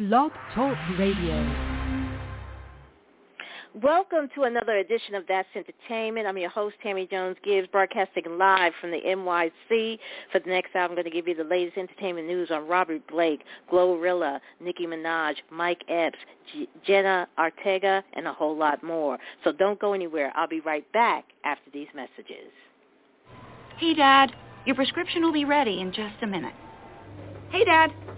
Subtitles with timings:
[0.00, 1.36] Blog Talk Radio.
[3.74, 6.26] Welcome to another edition of That's Entertainment.
[6.26, 9.98] I'm your host, Tammy Jones Gibbs, broadcasting live from the NYC.
[10.32, 13.06] For the next hour, I'm going to give you the latest entertainment news on Robert
[13.08, 16.16] Blake, GloRilla, Nicki Minaj, Mike Epps,
[16.50, 19.18] G- Jenna Ortega, and a whole lot more.
[19.44, 20.32] So don't go anywhere.
[20.34, 22.50] I'll be right back after these messages.
[23.76, 24.32] Hey, Dad.
[24.64, 26.54] Your prescription will be ready in just a minute.
[27.50, 27.92] Hey, Dad.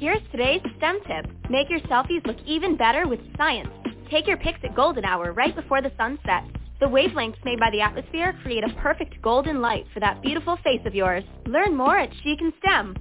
[0.00, 1.26] Here's today's STEM tip.
[1.50, 3.68] Make your selfies look even better with science.
[4.10, 6.46] Take your pics at golden hour right before the sun sets.
[6.80, 10.80] The wavelengths made by the atmosphere create a perfect golden light for that beautiful face
[10.86, 11.22] of yours.
[11.44, 12.96] Learn more at She Can STEM.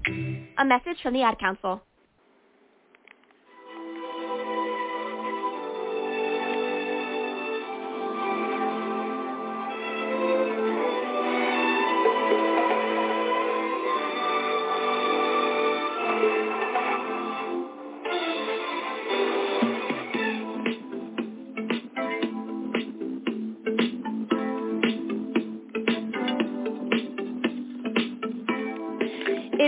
[0.57, 1.81] A message from the Ad Council.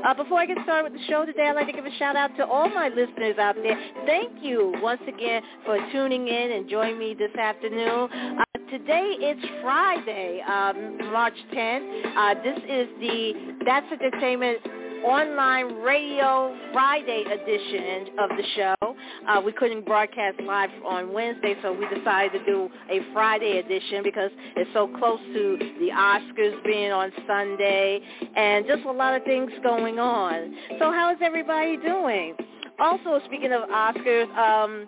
[0.03, 2.15] Uh, before I get started with the show today, I'd like to give a shout
[2.15, 3.77] out to all my listeners out there.
[4.05, 8.09] Thank you once again for tuning in and joining me this afternoon.
[8.11, 12.17] Uh, today it's Friday, um, March 10th.
[12.17, 14.59] Uh, this is the That's Entertainment
[15.03, 18.95] online radio Friday edition of the show.
[19.27, 24.03] Uh, we couldn't broadcast live on Wednesday, so we decided to do a Friday edition
[24.03, 27.99] because it's so close to the Oscars being on Sunday
[28.35, 30.55] and just a lot of things going on.
[30.79, 32.35] So how is everybody doing?
[32.79, 34.85] Also, speaking of Oscars, um,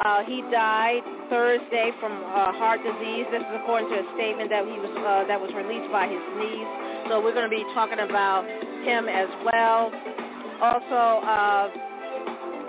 [0.04, 3.26] Uh, he died Thursday from uh, heart disease.
[3.30, 6.24] This is according to a statement that he was uh, that was released by his
[6.34, 6.70] niece.
[7.08, 8.42] So we're going to be talking about
[8.82, 9.92] him as well.
[10.60, 11.68] Also, uh,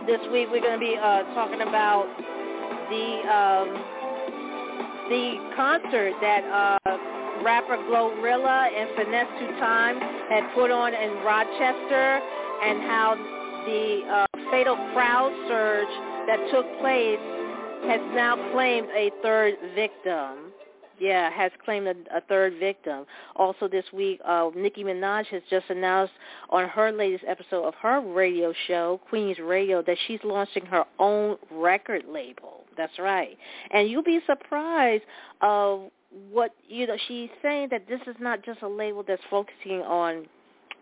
[0.06, 2.06] this week we're going to be uh, talking about
[2.90, 3.68] the um,
[5.10, 6.98] the concert that uh,
[7.44, 12.22] rapper GloRilla and Finesse Two Times had put on in Rochester,
[12.64, 13.16] and how
[13.66, 15.88] the uh, fatal crowd surge
[16.28, 17.20] that took place
[17.88, 20.52] has now claimed a third victim.
[20.98, 23.06] Yeah, has claimed a, a third victim.
[23.36, 26.14] Also this week, uh, Nicki Minaj has just announced
[26.50, 31.36] on her latest episode of her radio show, Queen's Radio, that she's launching her own
[31.52, 32.64] record label.
[32.78, 33.38] That's right.
[33.72, 35.04] And you'll be surprised
[35.42, 35.92] of
[36.32, 40.28] what, you know, she's saying that this is not just a label that's focusing on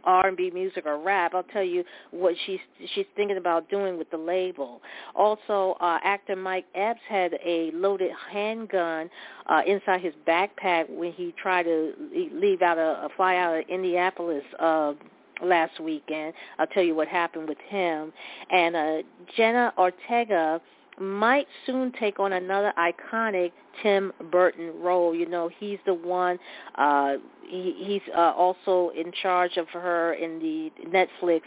[0.04, 1.34] R&B music or rap.
[1.34, 2.60] I'll tell you what she's
[2.94, 4.82] she's thinking about doing with the label.
[5.16, 9.10] Also, uh, actor Mike Epps had a loaded handgun
[9.48, 11.94] uh, inside his backpack when he tried to
[12.34, 14.44] leave out a, a fly out of Indianapolis.
[14.60, 14.94] Uh,
[15.42, 16.34] last weekend.
[16.58, 18.14] I'll tell you what happened with him.
[18.50, 18.98] And uh,
[19.36, 20.62] Jenna Ortega
[21.00, 23.51] might soon take on another iconic
[23.81, 25.16] Tim Burton role.
[25.16, 26.38] You know, he's the one.
[26.75, 27.16] Uh,
[27.48, 31.42] he, he's uh, also in charge of her in the Netflix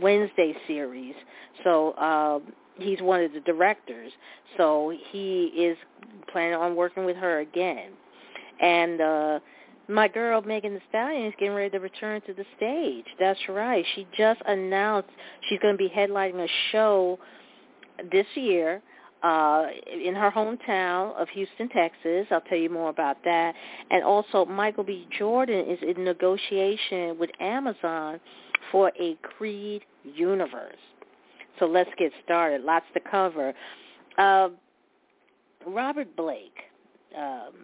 [0.00, 1.14] Wednesday series.
[1.64, 4.12] So um, he's one of the directors.
[4.56, 5.76] So he is
[6.32, 7.90] planning on working with her again.
[8.60, 9.38] And uh,
[9.88, 13.06] my girl Megan Thee Stallion is getting ready to return to the stage.
[13.18, 13.84] That's right.
[13.94, 15.08] She just announced
[15.48, 17.18] she's going to be headlining a show
[18.10, 18.82] this year
[19.22, 22.26] uh, in her hometown of Houston, Texas.
[22.30, 23.54] I'll tell you more about that.
[23.90, 25.08] And also, Michael B.
[25.18, 28.20] Jordan is in negotiation with Amazon
[28.70, 30.76] for a Creed universe.
[31.58, 32.62] So let's get started.
[32.62, 33.52] Lots to cover.
[34.16, 34.50] Uh,
[35.66, 36.56] Robert Blake.
[37.16, 37.54] Um,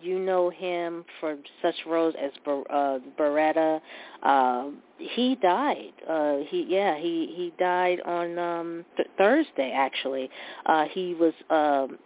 [0.00, 3.80] you know him for such roles as uh, Baretta.
[4.22, 4.68] Uh,
[4.98, 5.92] he died.
[6.08, 10.30] Uh, he yeah he he died on um, th- Thursday actually.
[10.66, 11.98] Uh, he was um,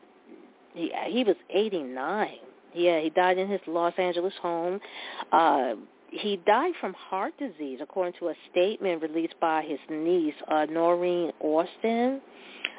[0.74, 2.28] he he was 89.
[2.74, 4.80] Yeah, he died in his Los Angeles home.
[5.32, 5.74] Uh,
[6.10, 11.32] he died from heart disease, according to a statement released by his niece, uh, Noreen
[11.40, 12.20] Austin.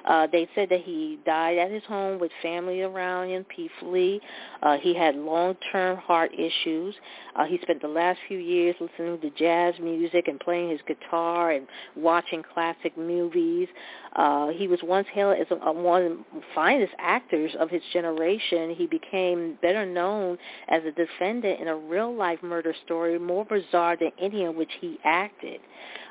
[0.07, 4.21] Uh, they said that he died at his home with family around him peacefully.
[4.63, 6.95] Uh, he had long-term heart issues.
[7.35, 11.51] Uh, he spent the last few years listening to jazz music and playing his guitar
[11.51, 13.67] and watching classic movies.
[14.15, 18.73] Uh, he was once hailed as one of the finest actors of his generation.
[18.75, 20.37] He became better known
[20.69, 24.97] as a defendant in a real-life murder story more bizarre than any in which he
[25.03, 25.59] acted.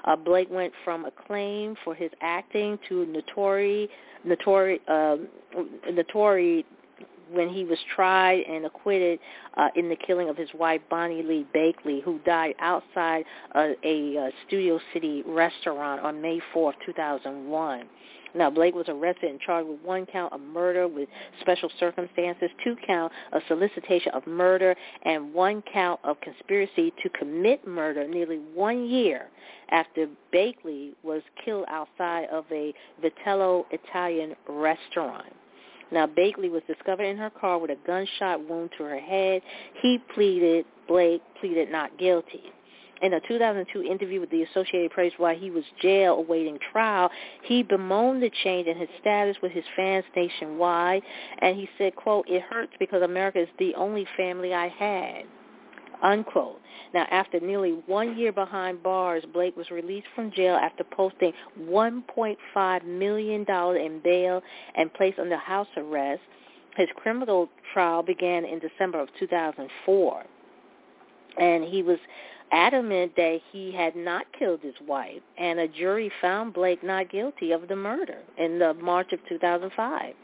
[0.06, 3.88] Uh, Blake went from acclaim for his acting to notori,
[4.26, 5.16] notori, uh,
[5.90, 6.64] notori
[7.30, 9.18] when he was tried and acquitted
[9.56, 13.24] uh, in the killing of his wife Bonnie Lee Bakley, who died outside
[13.54, 17.88] uh, a uh, Studio City restaurant on May 4th, 2001.
[18.36, 21.08] Now, Blake was arrested and charged with one count of murder with
[21.40, 24.74] special circumstances, two count of solicitation of murder,
[25.04, 29.28] and one count of conspiracy to commit murder nearly one year
[29.70, 35.32] after Bakley was killed outside of a Vitello Italian restaurant.
[35.90, 39.40] Now, Bakley was discovered in her car with a gunshot wound to her head.
[39.80, 42.42] He pleaded, Blake pleaded not guilty.
[43.02, 47.10] In a 2002 interview with the Associated Press while he was jail awaiting trial,
[47.42, 51.02] he bemoaned the change in his status with his fans nationwide,
[51.40, 55.24] and he said, quote, it hurts because America is the only family I had
[56.02, 56.60] unquote.
[56.94, 62.84] Now, after nearly one year behind bars, Blake was released from jail after posting $1.5
[62.84, 64.42] million in bail
[64.74, 66.22] and placed under house arrest.
[66.76, 70.24] His criminal trial began in December of 2004,
[71.38, 71.98] and he was
[72.52, 77.52] adamant that he had not killed his wife, and a jury found Blake not guilty
[77.52, 80.14] of the murder in the March of 2005.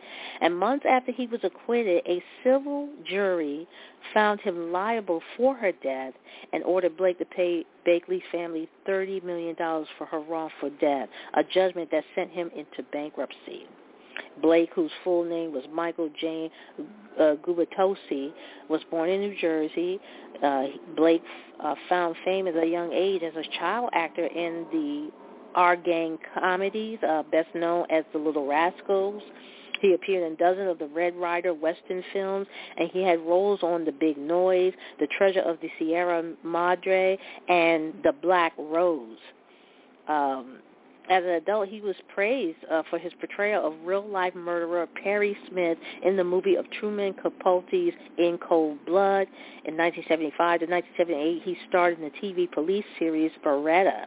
[0.40, 3.66] And months after he was acquitted, a civil jury
[4.14, 6.14] found him liable for her death
[6.52, 11.90] and ordered Blake to pay Bakley's family $30 million for her wrongful death, a judgment
[11.90, 13.66] that sent him into bankruptcy.
[14.40, 16.50] Blake, whose full name was Michael Jane
[17.18, 18.32] uh, Gubitosi,
[18.68, 20.00] was born in New Jersey.
[20.42, 20.64] Uh,
[20.96, 21.22] Blake
[21.62, 25.10] uh, found fame at a young age as a child actor in the
[25.54, 29.22] Our Gang comedies, uh, best known as The Little Rascals.
[29.80, 33.84] He appeared in dozens of the Red Ryder Western films, and he had roles on
[33.84, 39.18] The Big Noise, The Treasure of the Sierra Madre, and The Black Rose.
[40.06, 40.58] Um,
[41.10, 45.76] As an adult, he was praised uh, for his portrayal of real-life murderer Perry Smith
[46.04, 49.26] in the movie of Truman Capote's In Cold Blood.
[49.64, 54.06] In 1975 to 1978, he starred in the TV police series Baretta.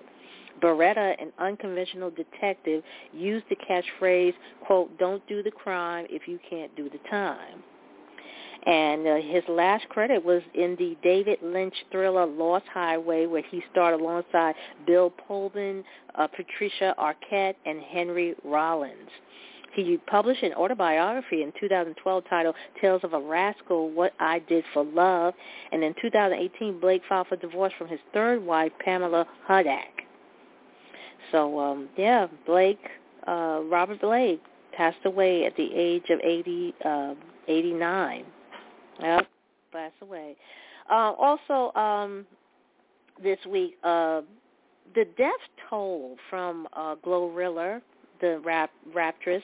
[0.61, 2.81] Baretta, an unconventional detective,
[3.13, 4.33] used the catchphrase,
[4.65, 7.61] quote, don't do the crime if you can't do the time.
[8.65, 13.63] And uh, his last credit was in the David Lynch thriller Lost Highway, where he
[13.71, 14.55] starred alongside
[14.87, 15.83] Bill Pullman,
[16.15, 19.09] uh, Patricia Arquette, and Henry Rollins.
[19.73, 24.85] He published an autobiography in 2012 titled Tales of a Rascal, What I Did for
[24.85, 25.33] Love.
[25.71, 30.05] And in 2018, Blake filed for divorce from his third wife, Pamela Hudak.
[31.31, 32.79] So, um, yeah, Blake,
[33.27, 34.41] uh, Robert Blake
[34.71, 37.13] passed away at the age of 80, uh,
[37.47, 38.25] 89.
[39.01, 39.27] Yep,
[39.71, 40.35] pass away.
[40.89, 42.25] Uh, also, um,
[43.21, 44.21] this week, uh,
[44.93, 45.31] the death
[45.69, 47.81] toll from uh, GloRilla,
[48.21, 49.41] the rap raptress,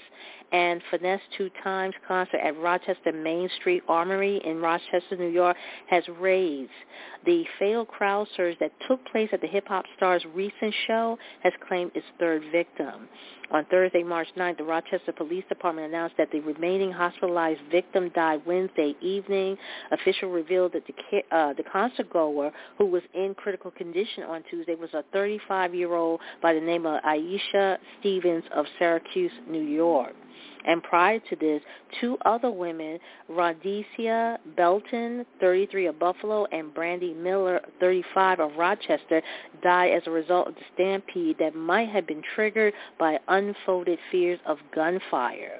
[0.53, 6.03] and Finesse Two Times concert at Rochester Main Street Armory in Rochester, New York, has
[6.19, 6.71] raised.
[7.25, 11.91] The failed crowd surge that took place at the hip-hop star's recent show has claimed
[11.95, 13.09] its third victim.
[13.51, 18.41] On Thursday, March 9th, the Rochester Police Department announced that the remaining hospitalized victim died
[18.45, 19.57] Wednesday evening.
[19.91, 24.75] Official revealed that the, uh, the concert goer, who was in critical condition on Tuesday,
[24.75, 30.13] was a 35-year-old by the name of Aisha Stevens of Syracuse, New York.
[30.65, 31.61] And prior to this,
[31.99, 39.21] two other women, Rhodesia Belton, 33 of Buffalo, and Brandy Miller, 35 of Rochester,
[39.63, 44.39] died as a result of the stampede that might have been triggered by unfolded fears
[44.45, 45.59] of gunfire.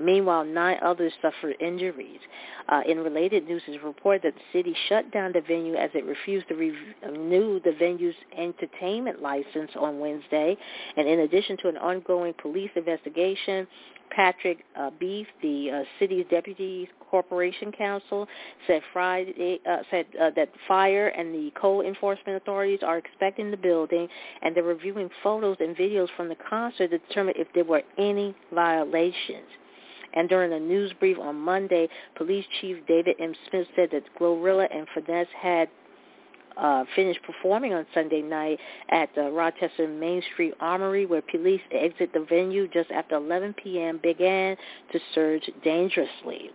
[0.00, 2.20] Meanwhile, nine others suffered injuries.
[2.68, 6.04] Uh, in related news, it's reported that the city shut down the venue as it
[6.04, 10.56] refused to renew the venue's entertainment license on Wednesday.
[10.96, 13.66] And in addition to an ongoing police investigation,
[14.10, 18.26] Patrick uh, Beath, the uh, city's deputy corporation counsel,
[18.66, 23.56] said Friday uh, said uh, that fire and the code enforcement authorities are expecting the
[23.56, 24.08] building,
[24.42, 28.34] and they're reviewing photos and videos from the concert to determine if there were any
[28.52, 29.46] violations.
[30.14, 33.34] And during a news brief on Monday, Police Chief David M.
[33.48, 35.68] Smith said that GloRilla and Finesse had
[36.56, 38.58] uh, finished performing on Sunday night
[38.90, 44.00] at the Rochester Main Street Armory, where police exit the venue just after 11 p.m.
[44.02, 44.56] began
[44.92, 46.50] to surge dangerously.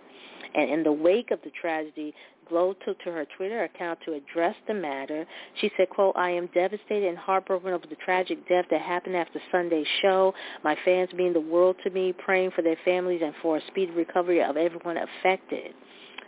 [0.54, 2.14] And in the wake of the tragedy,
[2.48, 5.26] Glow took to her Twitter account to address the matter.
[5.62, 9.40] She said, quote, I am devastated and heartbroken over the tragic death that happened after
[9.52, 10.34] Sunday's show.
[10.64, 13.92] My fans mean the world to me, praying for their families and for a speedy
[13.92, 15.74] recovery of everyone affected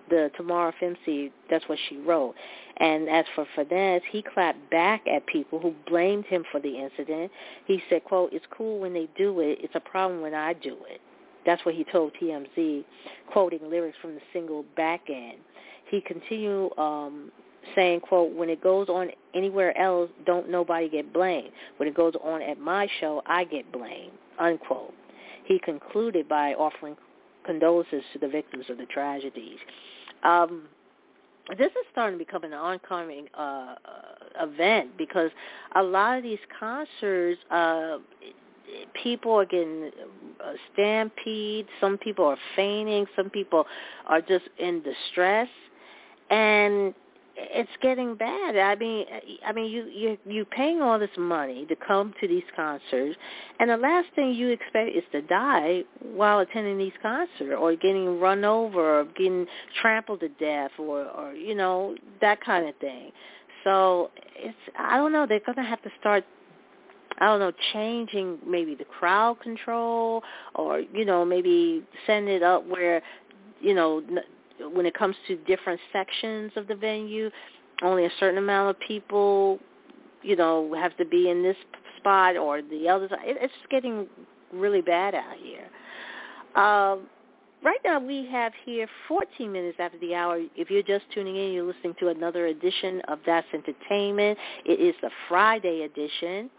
[0.10, 2.36] the Tamara Fimsey, that's what she wrote.
[2.78, 7.32] And as for Finesse, he clapped back at people who blamed him for the incident.
[7.66, 9.60] He said, quote, it's cool when they do it.
[9.62, 11.02] It's a problem when I do it.
[11.46, 12.84] That's what he told TMZ,
[13.32, 15.38] quoting lyrics from the single Back End.
[15.90, 17.32] He continued um,
[17.76, 21.52] saying, quote, when it goes on anywhere else, don't nobody get blamed.
[21.78, 24.94] When it goes on at my show, I get blamed, unquote.
[25.46, 26.98] He concluded by offering
[27.46, 29.58] condolences to the victims of the tragedies.
[30.24, 30.64] Um,
[31.58, 33.76] this is starting to become an oncoming uh,
[34.42, 35.32] event because
[35.76, 38.00] a lot of these concerts, uh,
[39.02, 39.92] people are getting
[40.44, 41.68] uh, stampede.
[41.80, 43.06] Some people are fainting.
[43.16, 43.66] Some people
[44.08, 45.48] are just in distress,
[46.30, 46.94] and
[47.40, 48.58] it's getting bad.
[48.58, 49.06] I mean,
[49.46, 53.16] I mean, you you you paying all this money to come to these concerts,
[53.60, 58.20] and the last thing you expect is to die while attending these concerts, or getting
[58.20, 59.46] run over, or getting
[59.82, 63.12] trampled to death, or or you know that kind of thing.
[63.64, 65.28] So it's I don't know.
[65.28, 66.24] They're gonna have to start
[67.20, 72.66] I don't know, changing maybe the crowd control or, you know, maybe send it up
[72.68, 73.02] where,
[73.60, 74.04] you know,
[74.60, 77.30] when it comes to different sections of the venue,
[77.84, 79.60] only a certain amount of people,
[80.24, 81.58] you know, have to be in this
[81.98, 83.08] spot or the other.
[83.24, 84.08] It's getting
[84.52, 85.68] really bad out here.
[86.62, 87.08] Um,
[87.64, 90.40] right now we have here 14 minutes after the hour.
[90.56, 94.38] If you're just tuning in, you're listening to another edition of That's Entertainment.
[94.66, 96.50] It is the Friday edition.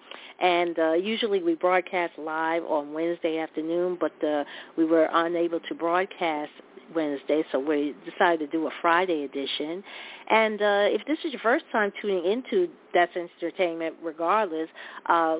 [0.40, 4.45] And uh, usually we broadcast live on Wednesday afternoon, but uh,
[4.76, 6.52] we were unable to broadcast
[6.95, 9.83] Wednesday, so we decided to do a Friday edition.
[10.30, 14.68] And uh, if this is your first time tuning into That's Entertainment, regardless,
[15.07, 15.38] uh,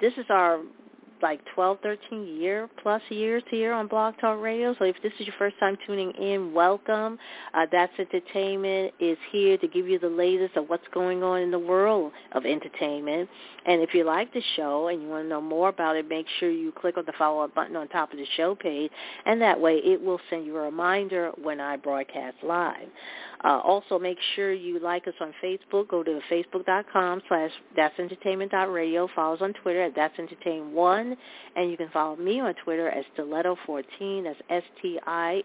[0.00, 0.60] this is our
[1.22, 4.74] like 12, 13 year plus years here on Blog Talk Radio.
[4.78, 7.18] So if this is your first time tuning in, welcome.
[7.54, 11.50] Uh, That's Entertainment is here to give you the latest of what's going on in
[11.50, 13.28] the world of entertainment.
[13.66, 16.26] And if you like the show and you want to know more about it, make
[16.38, 18.90] sure you click on the follow-up button on top of the show page,
[19.26, 22.88] and that way it will send you a reminder when I broadcast live.
[23.42, 25.88] Uh, also, make sure you like us on Facebook.
[25.88, 27.98] Go to facebook.com slash that's.
[29.14, 30.18] Follow us on Twitter at that's
[31.10, 31.16] entertain1.
[31.56, 34.24] And you can follow me on Twitter as Stiletto14.
[34.24, 35.44] That's S-T-I-L-E-T-T-O.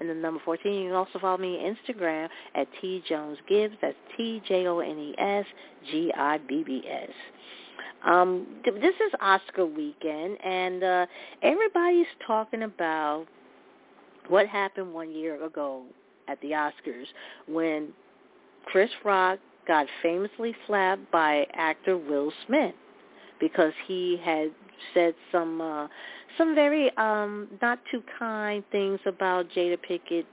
[0.00, 0.72] And the number 14.
[0.72, 3.74] You can also follow me on Instagram at T Jones Gibbs.
[3.80, 5.46] That's T-J-O-N-E-S
[5.90, 7.10] G-I-B-B-S.
[8.04, 11.06] Um, this is Oscar weekend, and uh,
[11.42, 13.24] everybody's talking about
[14.28, 15.84] what happened one year ago
[16.28, 17.06] at the Oscars
[17.48, 17.88] when
[18.66, 22.74] Chris Rock got famously slapped by actor Will Smith
[23.44, 24.50] because he had
[24.94, 25.86] said some uh,
[26.38, 30.24] some very um, not too kind things about Jada Pinkett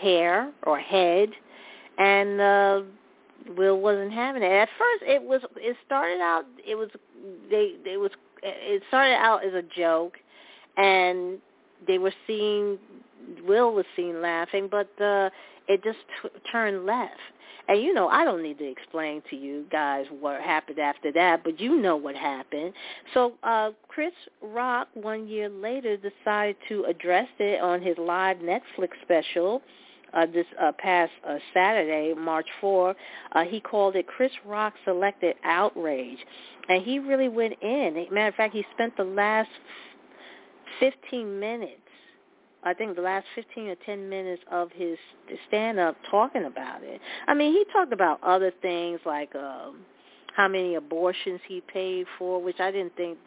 [0.00, 1.28] hair or head,
[1.98, 2.82] and uh,
[3.56, 4.52] Will wasn't having it.
[4.52, 6.88] At first, it was it started out it was
[7.50, 8.12] they it was
[8.44, 10.14] it started out as a joke,
[10.76, 11.38] and
[11.86, 12.78] they were seeing
[13.46, 15.30] Will was seen laughing, but uh,
[15.68, 17.20] it just t- turned left.
[17.68, 21.44] And you know, I don't need to explain to you guys what happened after that,
[21.44, 22.72] but you know what happened.
[23.14, 28.90] So uh, Chris Rock, one year later, decided to address it on his live Netflix
[29.02, 29.62] special.
[30.12, 32.96] Uh, this uh, past uh, Saturday, March 4,
[33.30, 36.18] uh, he called it Chris Rock Selected Outrage.
[36.68, 38.06] And he really went in.
[38.10, 39.48] Matter of fact, he spent the last
[40.78, 41.80] 15 minutes
[42.62, 44.98] I think the last 15 or 10 minutes of his
[45.48, 47.00] stand-up talking about it.
[47.26, 49.80] I mean, he talked about other things like um,
[50.36, 53.18] how many abortions he paid for, which I didn't think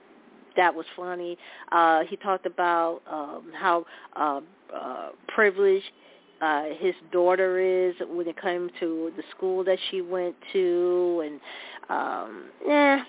[0.56, 1.38] that was funny.
[1.72, 3.86] Uh, he talked about um, how
[4.16, 4.42] uh,
[4.74, 5.86] uh, privileged
[6.42, 11.40] uh, his daughter is when it came to the school that she went to, and
[11.90, 13.04] um, yeah,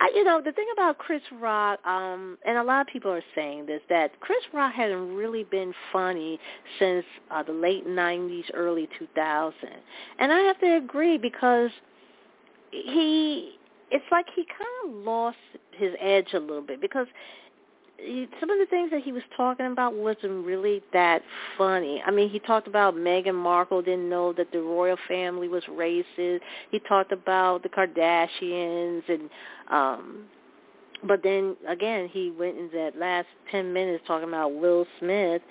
[0.00, 3.24] I, you know, the thing about Chris Rock, um, and a lot of people are
[3.34, 6.38] saying this, that Chris Rock hasn't really been funny
[6.78, 9.52] since uh, the late 90s, early 2000s.
[10.18, 11.70] And I have to agree because
[12.70, 13.52] he,
[13.90, 15.36] it's like he kind of lost
[15.72, 17.06] his edge a little bit because
[18.40, 21.22] some of the things that he was talking about wasn't really that
[21.56, 22.02] funny.
[22.06, 26.40] I mean, he talked about Meghan Markle didn't know that the royal family was racist.
[26.70, 29.30] He talked about the Kardashians and
[29.70, 30.24] um
[31.04, 35.42] but then again, he went in that last 10 minutes talking about Will Smith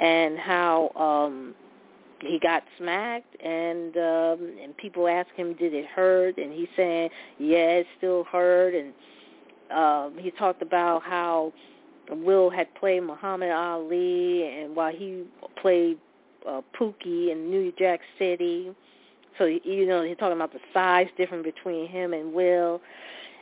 [0.00, 1.54] and how um
[2.20, 7.10] he got smacked and um and people asked him did it hurt and he's saying
[7.38, 8.92] yeah it still hurt and
[9.76, 11.52] um he talked about how
[12.10, 15.24] Will had played Muhammad Ali, and while he
[15.60, 15.98] played
[16.48, 18.74] uh, Pookie in New Jack City,
[19.38, 22.80] so you know he's talking about the size difference between him and Will.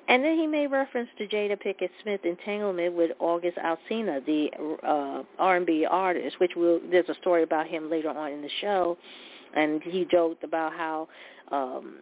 [0.09, 4.51] And then he made reference to Jada Pinkett Smith entanglement with August Alsina, the
[4.83, 8.99] uh, R&B artist, which will there's a story about him later on in the show,
[9.55, 11.09] and he joked about how
[11.53, 11.99] um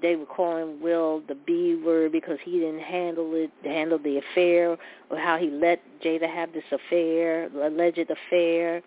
[0.00, 4.76] they were calling Will the B word because he didn't handle it, handle the affair,
[5.10, 8.82] or how he let Jada have this affair, alleged affair.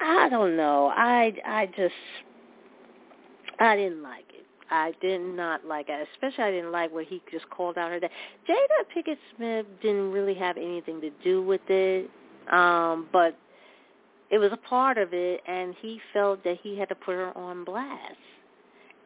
[0.00, 0.92] I don't know.
[0.94, 1.94] I I just
[3.60, 4.46] I didn't like it.
[4.70, 6.08] I did not like it.
[6.14, 8.10] Especially I didn't like where he just called out her dad.
[8.48, 12.10] Jada Pinkett Smith didn't really have anything to do with it,
[12.50, 13.36] um, but
[14.30, 17.36] it was a part of it, and he felt that he had to put her
[17.36, 18.16] on blast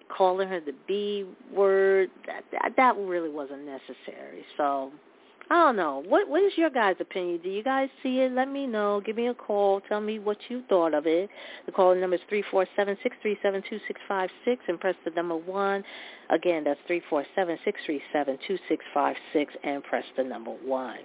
[0.09, 4.44] calling her the B word, that, that, that really wasn't necessary.
[4.57, 4.92] So
[5.51, 6.03] I don't know.
[6.07, 7.40] What what is your guys' opinion?
[7.42, 8.33] Do you guys see it?
[8.33, 9.01] Let me know.
[9.05, 9.81] Give me a call.
[9.88, 11.31] Tell me what you thought of it.
[11.64, 14.79] The call number is three four seven six three seven two six five six and
[14.79, 15.85] press the number one.
[16.29, 20.25] Again, that's three four seven six three seven two six five six and press the
[20.25, 20.99] number one.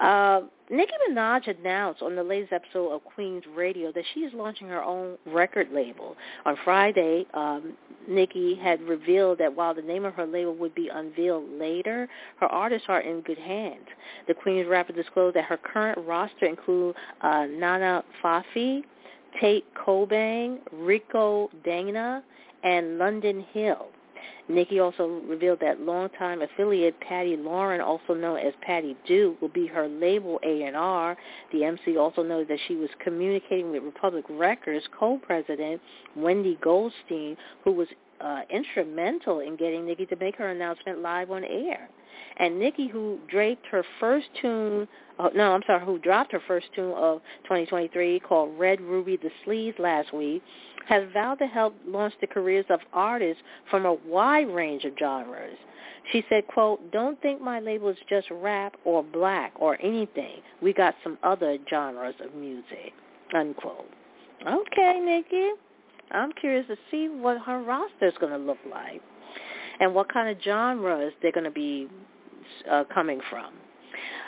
[0.00, 4.68] Uh, Nicki Minaj announced on the latest episode of Queen's Radio that she is launching
[4.68, 6.16] her own record label.
[6.46, 7.74] On Friday, um,
[8.08, 12.08] Nicki had revealed that while the name of her label would be unveiled later,
[12.38, 13.86] her artists are in good hands.
[14.28, 18.84] The Queen's rapper disclosed that her current roster includes uh, Nana Fofie,
[19.40, 22.22] Tate Kobang, Rico Dana,
[22.62, 23.88] and London Hill.
[24.50, 29.66] Nicki also revealed that longtime affiliate Patty Lauren, also known as Patty Duke, will be
[29.66, 31.16] her label A&R.
[31.52, 35.80] The MC also noted that she was communicating with Republic Records co-president
[36.16, 37.88] Wendy Goldstein, who was
[38.20, 41.88] uh, instrumental in getting Nicki to make her announcement live on air.
[42.38, 46.66] And Nicki, who draped her first tune, uh, no, I'm sorry, who dropped her first
[46.74, 50.42] tune of 2023 called Red Ruby Da Sleeze last week,
[50.88, 55.56] has vowed to help launch the careers of artists from a wide range of genres.
[56.12, 60.40] She said, quote, don't think my label is just rap or black or anything.
[60.62, 62.92] We got some other genres of music,
[63.34, 63.88] unquote.
[64.46, 65.50] Okay, Nicki.
[66.10, 69.00] I'm curious to see what her roster is going to look like
[69.80, 71.88] and what kind of genres they're going to be
[72.70, 73.52] uh, coming from.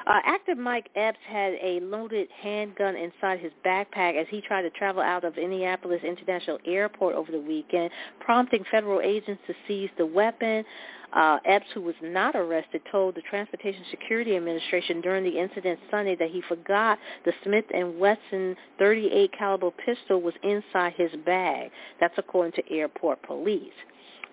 [0.06, 4.70] Uh, actor Mike Epps had a loaded handgun inside his backpack as he tried to
[4.70, 10.06] travel out of Indianapolis International Airport over the weekend, prompting federal agents to seize the
[10.06, 10.64] weapon.
[11.12, 16.16] Uh, Epps, who was not arrested, told the Transportation Security Administration during the incident Sunday
[16.16, 21.70] that he forgot the Smith & Wesson 38 caliber pistol was inside his bag.
[22.00, 23.74] That's according to airport police.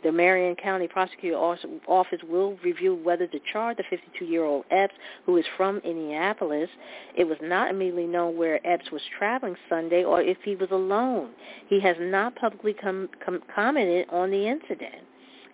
[0.03, 4.93] The Marion County Prosecutor Office will review whether to charge the 52-year-old Epps,
[5.25, 6.69] who is from Indianapolis.
[7.15, 11.31] It was not immediately known where Epps was traveling Sunday or if he was alone.
[11.67, 15.03] He has not publicly com- com- commented on the incident.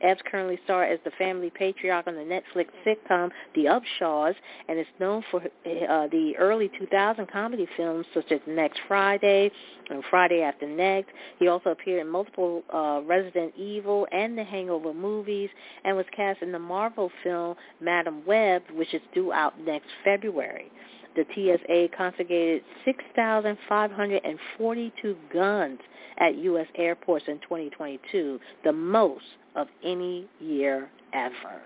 [0.02, 4.36] Epps currently stars as the family patriarch on the Netflix sitcom The Upshaws
[4.68, 9.52] and is known for uh, the early 2000 comedy films such as Next Friday
[9.90, 11.10] and Friday After Next.
[11.40, 15.50] He also appeared in multiple uh, Resident Evil and The Hangover movies
[15.84, 20.72] and was cast in the Marvel film Madame Web, which is due out next February
[21.16, 25.80] the TSA confiscated 6,542 guns
[26.18, 26.68] at U.S.
[26.76, 29.26] airports in 2022, the most
[29.56, 31.62] of any year ever.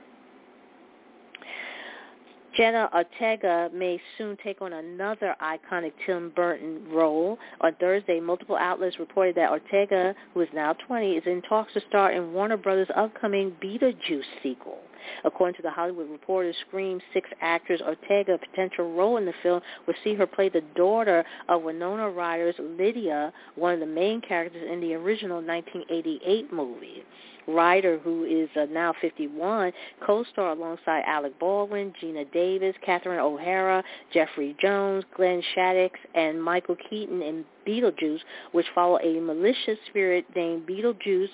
[2.55, 7.37] Jenna Ortega may soon take on another iconic Tim Burton role.
[7.61, 11.81] On Thursday, multiple outlets reported that Ortega, who is now 20, is in talks to
[11.87, 14.79] star in Warner Brothers' upcoming Beetlejuice sequel.
[15.23, 19.61] According to the Hollywood Reporter, Scream 6 actress Ortega, a potential role in the film
[19.87, 24.63] will see her play the daughter of Winona Ryder's Lydia, one of the main characters
[24.71, 27.03] in the original 1988 movie.
[27.49, 29.71] Ryder, who is uh, now 51,
[30.05, 33.83] co-star alongside Alec Baldwin, Geena Davis, Catherine O'Hara,
[34.13, 38.19] Jeffrey Jones, Glenn Shadix, and Michael Keaton in Beetlejuice,
[38.51, 41.29] which follow a malicious spirit named Beetlejuice,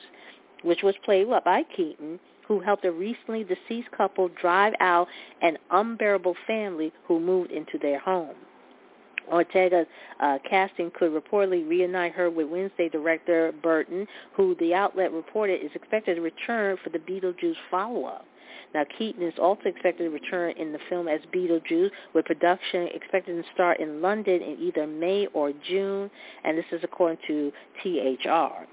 [0.64, 5.08] which was played by Keaton, who helped a recently deceased couple drive out
[5.42, 8.36] an unbearable family who moved into their home.
[9.32, 9.88] Ortega's
[10.20, 15.72] uh, casting could reportedly reunite her with Wednesday director Burton, who the outlet reported is
[15.74, 18.26] expected to return for the Beetlejuice follow-up.
[18.74, 23.42] Now, Keaton is also expected to return in the film as Beetlejuice, with production expected
[23.42, 26.12] to start in London in either May or June,
[26.44, 28.68] and this is according to THR.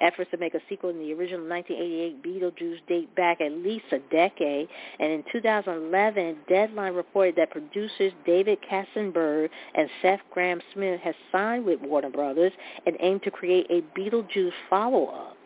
[0.00, 3.98] Efforts to make a sequel in the original 1988 Beetlejuice date back at least a
[4.10, 11.14] decade, and in 2011, Deadline reported that producers David Katzenberg and Seth Graham Smith had
[11.32, 12.52] signed with Warner Brothers
[12.86, 15.36] and aimed to create a Beetlejuice follow-up.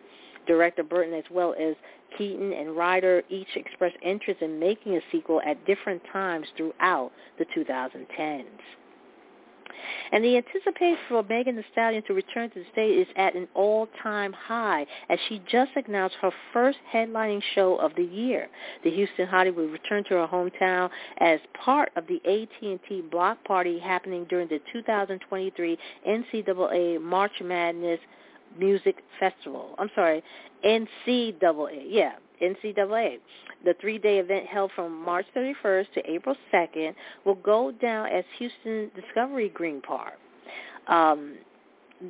[0.47, 1.75] Director Burton as well as
[2.19, 7.47] Keaton and Ryder each expressed interest in making a sequel at different times throughout the
[7.57, 8.45] 2010s.
[10.13, 13.49] And the anticipation for Megan Thee Stallion to return to the stage is at an
[13.55, 18.49] all-time high as she just announced her first headlining show of the year.
[18.83, 23.79] The Houston Hottie will return to her hometown as part of the AT&T Block Party
[23.79, 28.01] happening during the 2023 NCAA March Madness
[28.59, 29.75] Music Festival.
[29.79, 30.23] I'm sorry,
[30.65, 31.85] NCAA.
[31.89, 32.13] Yeah,
[32.45, 33.19] NCAA.
[33.65, 38.91] The three-day event held from March 31st to April 2nd will go down as Houston
[38.95, 40.15] Discovery Green Park.
[40.89, 41.37] Um,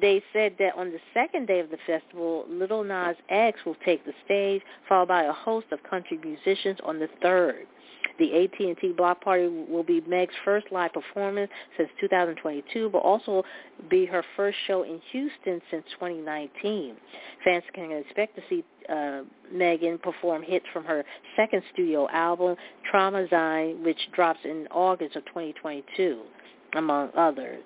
[0.00, 4.04] they said that on the second day of the festival, Lil Nas X will take
[4.04, 7.66] the stage, followed by a host of country musicians on the third.
[8.18, 13.42] The AT&T Block Party will be Meg's first live performance since 2022, but also
[13.90, 16.94] be her first show in Houston since 2019.
[17.44, 21.04] Fans can expect to see uh, Megan perform hits from her
[21.35, 22.54] second studio album,
[22.92, 26.20] Traumazine, which drops in August of 2022
[26.74, 27.62] among others.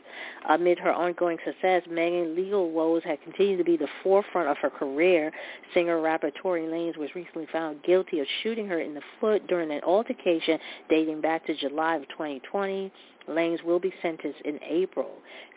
[0.49, 4.71] Amid her ongoing success, Megan's legal woes have continued to be the forefront of her
[4.71, 5.33] career.
[5.75, 9.81] Singer-rapper Tory Lanez was recently found guilty of shooting her in the foot during an
[9.83, 12.93] altercation dating back to July of 2020.
[13.29, 15.11] Lanez will be sentenced in April.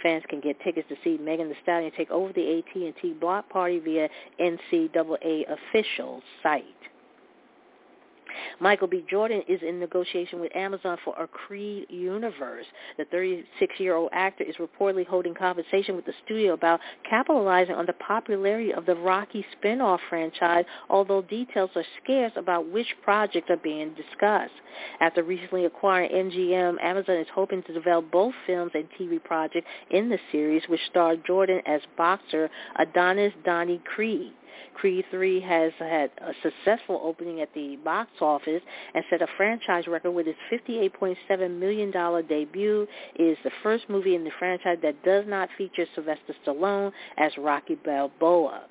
[0.03, 3.79] Fans can get tickets to see Megan Thee Stallion take over the AT&T block party
[3.79, 4.09] via
[4.39, 6.65] NCAA official site.
[8.59, 9.03] Michael B.
[9.09, 12.65] Jordan is in negotiation with Amazon for a Creed universe.
[12.97, 18.73] The 36-year-old actor is reportedly holding conversation with the studio about capitalizing on the popularity
[18.73, 24.53] of the Rocky spin-off franchise, although details are scarce about which projects are being discussed.
[24.99, 30.09] After recently acquiring MGM, Amazon is hoping to develop both films and TV projects in
[30.09, 34.33] the series, which star Jordan as boxer Adonis Donnie Creed.
[34.73, 38.61] Creed 3 has had a successful opening at the box office
[38.93, 41.91] and set a franchise record with its $58.7 million
[42.27, 42.87] debut.
[43.15, 47.31] It is the first movie in the franchise that does not feature Sylvester Stallone as
[47.37, 48.63] Rocky Balboa.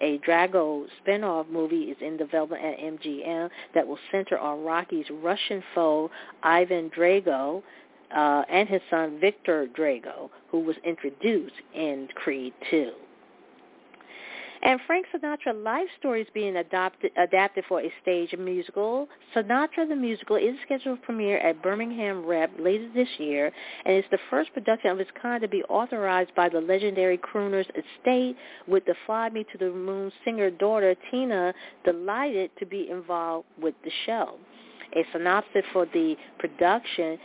[0.00, 5.62] A Drago spin-off movie is in development at MGM that will center on Rocky's Russian
[5.74, 6.10] foe,
[6.42, 7.62] Ivan Drago,
[8.14, 12.92] uh, and his son Victor Drago, who was introduced in Creed 2.
[14.62, 19.08] And Frank Sinatra life story is being adopted, adapted for a stage musical.
[19.34, 23.50] Sinatra the musical is scheduled to premiere at Birmingham Rep later this year
[23.86, 27.66] and is the first production of its kind to be authorized by the legendary crooner's
[27.68, 28.36] estate
[28.68, 33.74] with the Fly Me to the Moon singer daughter Tina delighted to be involved with
[33.82, 34.36] the show.
[34.96, 37.16] A synopsis for the production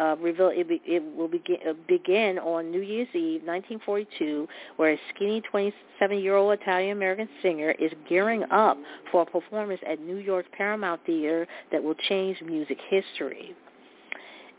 [0.00, 4.92] uh, revealed it, be, it will begin, uh, begin on New Year's Eve, 1942, where
[4.92, 8.76] a skinny 27-year-old Italian-American singer is gearing up
[9.10, 13.54] for a performance at New York's Paramount Theater that will change music history.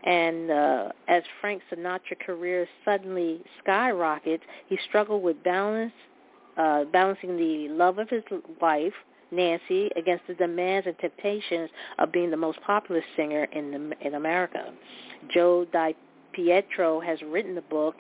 [0.06, 5.94] And uh, as Frank Sinatra's career suddenly skyrockets, he struggled with balance,
[6.58, 8.24] uh, balancing the love of his
[8.62, 8.94] wife
[9.36, 11.70] Nancy against the demands and temptations
[12.00, 14.74] of being the most popular singer in the, in America.
[15.34, 15.94] Joe Di
[16.34, 17.96] Pietro has written the book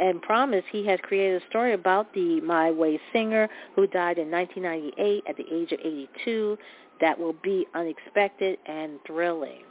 [0.00, 4.30] and promised he has created a story about the My Way singer who died in
[4.30, 6.58] 1998 at the age of 82
[7.00, 9.62] that will be unexpected and thrilling.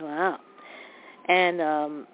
[0.00, 0.38] Wow.
[1.28, 2.06] And um,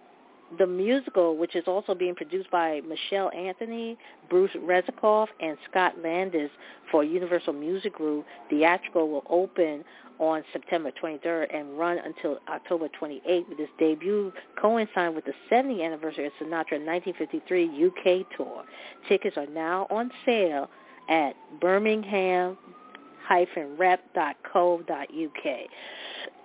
[0.59, 3.99] the musical, which is also being produced by Michelle Anthony,
[4.31, 6.51] Bruce Resnikoff, and Scott Landis
[6.91, 9.85] for Universal Music Group, theatrical will open
[10.19, 15.85] on September 23rd and run until October 28th with its debut coinciding with the 70th
[15.85, 18.65] anniversary of Sinatra 1953 UK tour.
[19.09, 20.71] Tickets are now on sale
[21.11, 22.57] at birmingham-rep.co.uk.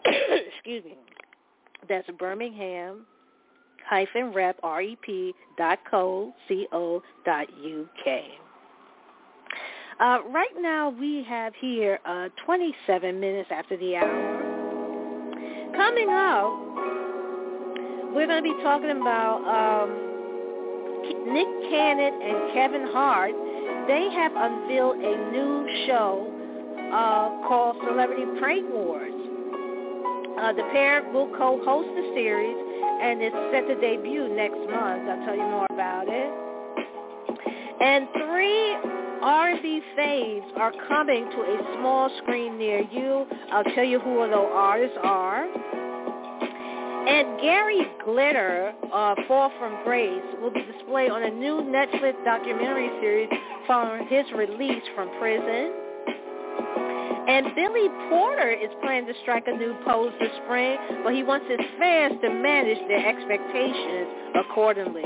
[0.06, 0.98] Excuse me.
[1.88, 3.06] That's Birmingham
[3.88, 8.26] hyphen rep, R-E-P dot co, C-O dot U-K.
[10.00, 14.42] Uh, right now we have here uh, 27 minutes after the hour.
[15.76, 16.50] Coming up,
[18.16, 19.90] we're going to be talking about um,
[21.34, 23.32] Nick Cannon and Kevin Hart.
[23.88, 26.28] They have unveiled a new show
[26.92, 29.14] uh, called Celebrity Prank Wars.
[30.56, 32.71] The pair will co-host the series
[33.02, 35.10] and it's set to debut next month.
[35.10, 36.30] I'll tell you more about it.
[37.82, 38.78] And three
[39.22, 43.26] R&B faves are coming to a small screen near you.
[43.52, 45.46] I'll tell you who those artists are.
[47.08, 52.90] And Gary Glitter, uh, Fall from Grace, will be displayed on a new Netflix documentary
[53.02, 53.30] series
[53.66, 55.81] following his release from prison.
[57.28, 61.46] And Billy Porter is planning to strike a new pose this spring, but he wants
[61.48, 65.06] his fans to manage their expectations accordingly.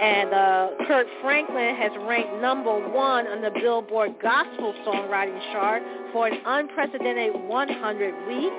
[0.00, 6.26] And uh, Kirk Franklin has ranked number one on the Billboard Gospel Songwriting chart for
[6.26, 8.56] an unprecedented 100 weeks.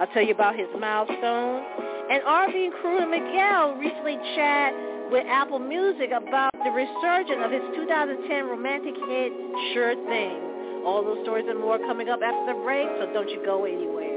[0.00, 1.62] I'll tell you about his milestone.
[2.10, 8.44] And R&B crooner Miguel recently chatted with Apple Music about the resurgence of his 2010
[8.46, 9.32] romantic hit
[9.74, 10.53] Sure Thing.
[10.84, 14.13] All those stories and more coming up after the break, so don't you go anywhere.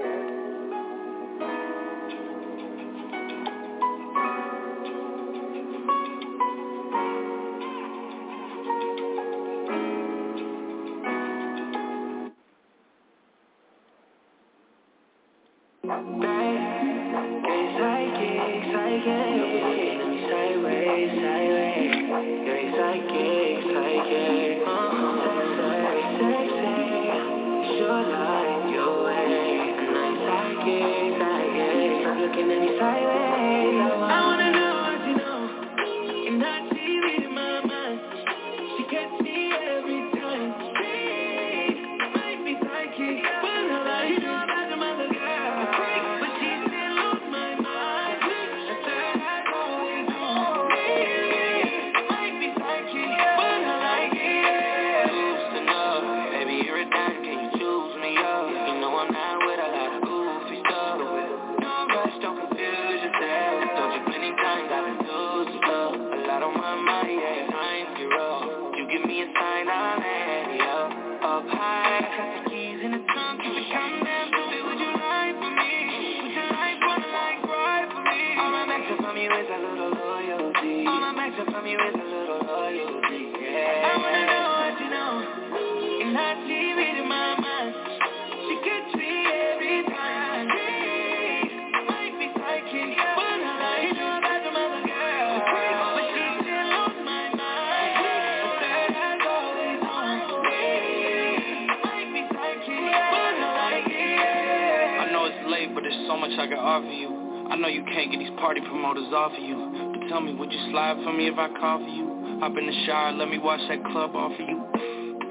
[106.86, 107.48] You.
[107.50, 109.56] I know you can't get these party promoters off of you.
[109.94, 112.40] But tell me, would you slide for me if I call for you?
[112.40, 114.68] Hop in the shower, let me watch that club off of you.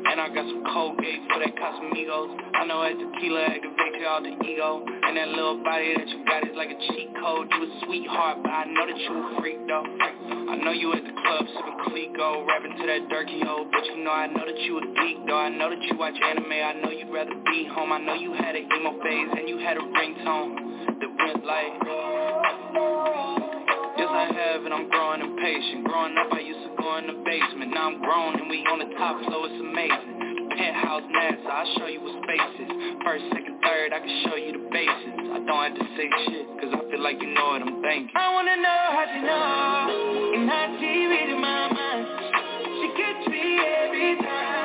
[0.06, 2.30] And I got some cold Colgate for that Casamigos.
[2.54, 4.86] I know that tequila activates all the ego.
[4.86, 7.50] And that little body that you got is like a cheat code.
[7.50, 9.82] You a sweetheart, but I know that you a freak though.
[9.82, 13.66] I know you at the club sipping Clico, rapping to that Durkee hoe.
[13.66, 15.42] But you know I know that you a geek though.
[15.42, 16.54] I know that you watch anime.
[16.54, 17.90] I know you'd rather be home.
[17.90, 20.65] I know you had an emo phase and you had a ringtone
[21.26, 21.74] that like.
[23.98, 25.84] Yes, I have, and I'm growing impatient.
[25.84, 27.74] Growing up, I used to go in the basement.
[27.74, 29.48] Now I'm grown, and we on the top floor.
[29.50, 30.50] It's amazing.
[30.56, 32.70] Penthouse NASA, I'll show you what space is.
[33.04, 35.14] First, second, third, I can show you the bases.
[35.34, 38.08] I don't have to say shit, cause I feel like you know what I'm thinking.
[38.16, 42.06] I wanna know how you know, and how she reading my mind.
[42.80, 44.55] She gets me every time.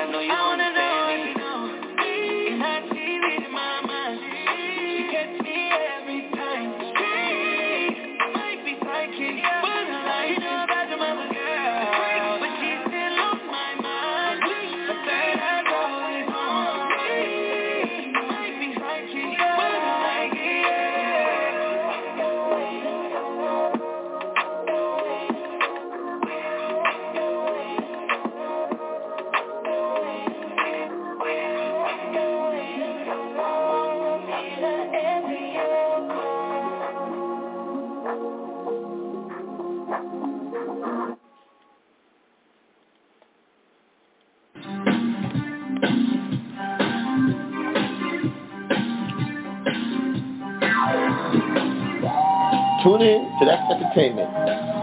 [0.00, 0.89] I you I wanna know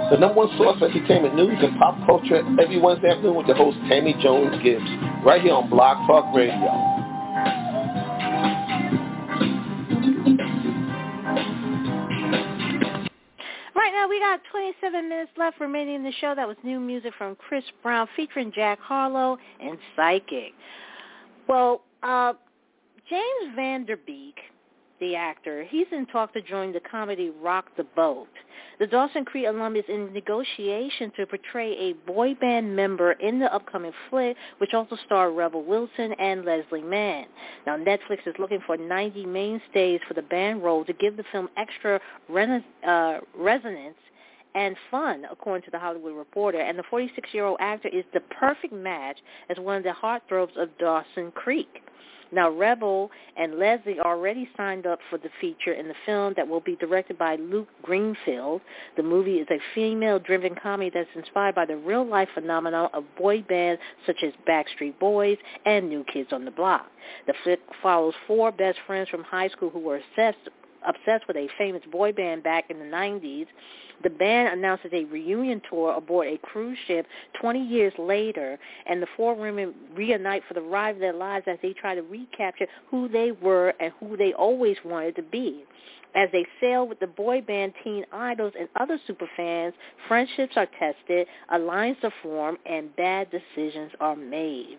[0.10, 3.58] the number one source for entertainment news and pop culture every Wednesday afternoon with your
[3.58, 4.86] host Tammy Jones Gibbs,
[5.26, 6.56] right here on Blog Talk Radio.
[13.76, 16.34] Right now, we got 27 minutes left remaining in the show.
[16.36, 20.54] That was new music from Chris Brown featuring Jack Harlow and Psychic.
[21.50, 22.34] Well, uh,
[23.10, 24.36] James Van Der Beek,
[25.00, 28.28] the actor, he's in talk to join the comedy Rock the Boat.
[28.80, 33.54] The Dawson Creek alum is in negotiation to portray a boy band member in the
[33.54, 37.26] upcoming flick, which also star Rebel Wilson and Leslie Mann.
[37.66, 41.50] Now, Netflix is looking for 90 mainstays for the band role to give the film
[41.58, 43.98] extra rena- uh, resonance
[44.56, 46.60] and fun, according to the Hollywood Reporter.
[46.60, 49.18] And the 46-year-old actor is the perfect match
[49.50, 51.84] as one of the heartthrobs of Dawson Creek.
[52.32, 56.60] Now, Rebel and Leslie already signed up for the feature in the film that will
[56.60, 58.62] be directed by Luke Greenfield.
[58.96, 63.82] The movie is a female-driven comedy that's inspired by the real-life phenomenon of boy bands
[64.06, 66.88] such as Backstreet Boys and New Kids on the Block.
[67.26, 70.50] The flick follows four best friends from high school who were obsessed
[70.86, 73.48] obsessed with a famous boy band back in the 90s.
[74.04, 77.08] The band announces a reunion tour aboard a cruise ship
[77.42, 81.58] 20 years later, and the four women reunite for the ride of their lives as
[81.62, 85.64] they try to recapture who they were and who they always wanted to be.
[86.16, 89.74] As they sail with the boy band teen idols and other superfans,
[90.08, 94.78] friendships are tested, alliances are formed, and bad decisions are made.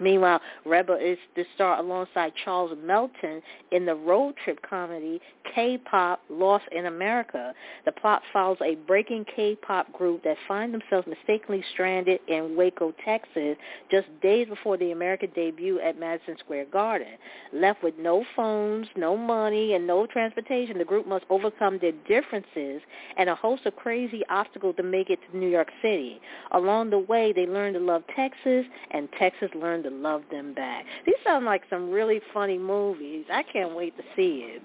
[0.00, 5.20] Meanwhile, Reba is the star alongside Charles Melton in the road trip comedy
[5.54, 7.54] K-pop Lost in America.
[7.84, 13.56] The plot follows a breaking K-pop group that find themselves mistakenly stranded in Waco, Texas,
[13.90, 17.14] just days before the American debut at Madison Square Garden.
[17.52, 22.82] Left with no phones, no money, and no transportation, the group must overcome their differences
[23.16, 26.20] and a host of crazy obstacles to make it to New York City.
[26.52, 30.84] Along the way, they learn to love Texas, and Texas learns to love them back.
[31.06, 33.24] These sound like some really funny movies.
[33.32, 34.62] I can't wait to see it.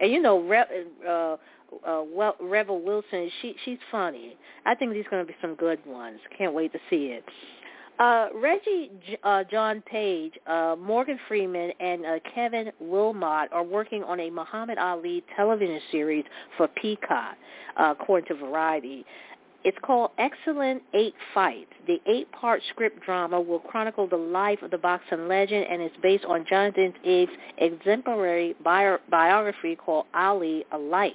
[0.00, 1.36] And you know, Re- uh,
[1.86, 4.36] uh, well, Rebel Wilson, she she's funny.
[4.64, 6.18] I think these going to be some good ones.
[6.36, 7.24] Can't wait to see it.
[7.98, 8.90] Uh, Regé
[9.22, 14.76] uh, Jean Page, uh, Morgan Freeman, and uh, Kevin Willmott are working on a Muhammad
[14.76, 16.24] Ali television series
[16.58, 17.36] for Peacock,
[17.78, 19.06] uh, according to Variety.
[19.66, 21.72] It's called Excellent Eight Fights.
[21.88, 26.24] The eight-part script drama will chronicle the life of the boxing legend and is based
[26.24, 31.14] on Jonathan Eig's exemplary bio- biography called Ali, A Life.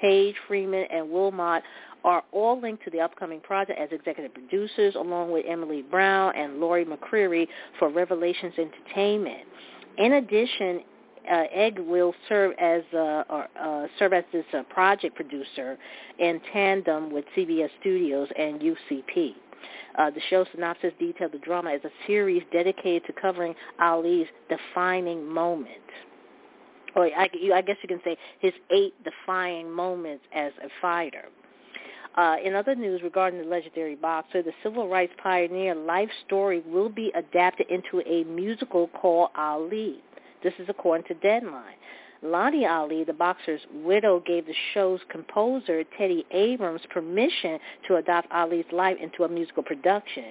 [0.00, 1.60] Page, Freeman, and Willmott
[2.02, 6.58] are all linked to the upcoming project as executive producers, along with Emily Brown and
[6.58, 7.46] Lori McCreary
[7.78, 9.42] for Revelations Entertainment.
[9.98, 10.80] In addition,
[11.30, 15.76] uh, Eig will serve as uh, serve as this uh, project producer
[16.18, 19.34] in tandem with CBS Studios and UCP.
[19.96, 25.26] Uh, the show synopsis detailed the drama as a series dedicated to covering Ali's defining
[25.26, 25.72] moments.
[26.94, 31.24] Or I, I guess you can say his eight defining moments as a fighter.
[32.16, 36.88] Uh, in other news regarding the legendary boxer, the civil rights pioneer life story will
[36.88, 40.02] be adapted into a musical called Ali.
[40.42, 41.74] This is according to Deadline.
[42.22, 48.64] Lonnie Ali, the boxer's widow, gave the show's composer, Teddy Abrams, permission to adopt Ali's
[48.72, 50.24] life into a musical production.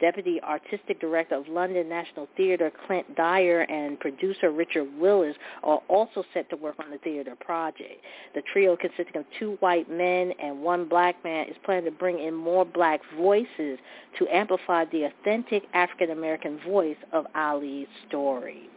[0.00, 5.34] Deputy Artistic Director of London National Theatre, Clint Dyer, and producer Richard Willis
[5.64, 8.00] are also set to work on the theater project.
[8.34, 12.20] The trio, consisting of two white men and one black man, is planning to bring
[12.20, 13.78] in more black voices
[14.18, 18.68] to amplify the authentic African-American voice of Ali's story.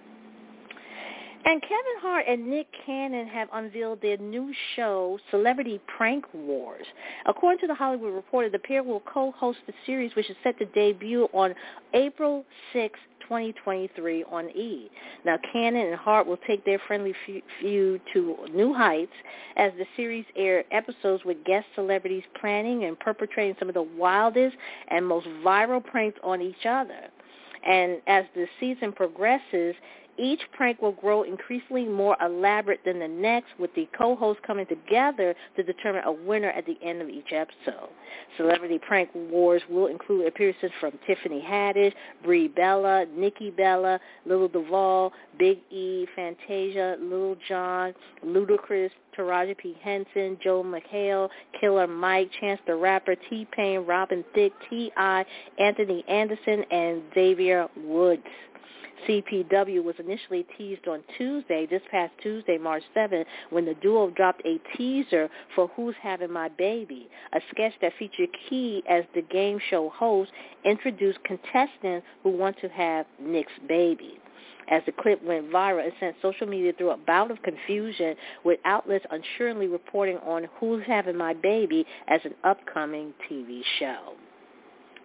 [1.48, 6.88] And Kevin Hart and Nick Cannon have unveiled their new show, Celebrity Prank Wars.
[7.28, 10.66] According to The Hollywood Reporter, the pair will co-host the series, which is set to
[10.66, 11.54] debut on
[11.94, 12.44] April
[12.74, 14.90] 6, 2023 on E!
[15.24, 17.14] Now, Cannon and Hart will take their friendly
[17.60, 19.14] feud to new heights
[19.56, 24.56] as the series air episodes with guest celebrities planning and perpetrating some of the wildest
[24.88, 27.02] and most viral pranks on each other.
[27.68, 29.76] And as the season progresses,
[30.18, 35.36] each prank will grow increasingly more elaborate than the next, with the co-hosts coming together
[35.56, 37.90] to determine a winner at the end of each episode.
[38.38, 41.94] Celebrity Prank Wars will include appearances from Tiffany Haddish,
[42.24, 47.94] Brie Bella, Nikki Bella, Lil Duval, Big E, Fantasia, Lil Jon,
[48.26, 49.76] Ludacris, Taraji P.
[49.82, 55.26] Henson, Joel McHale, Killer Mike, Chance the Rapper, T-Pain, Robin Thicke, T.I.,
[55.58, 58.24] Anthony Anderson, and Xavier Woods.
[59.08, 64.42] CPW was initially teased on Tuesday, this past Tuesday, March 7th, when the duo dropped
[64.46, 69.60] a teaser for Who's Having My Baby, a sketch that featured Key as the game
[69.70, 70.32] show host
[70.64, 74.20] introduced contestants who want to have Nick's baby
[74.68, 78.60] as the clip went viral, it sent social media through a bout of confusion with
[78.66, 84.14] outlets unsurely reporting on Who's Having My Baby as an upcoming TV show.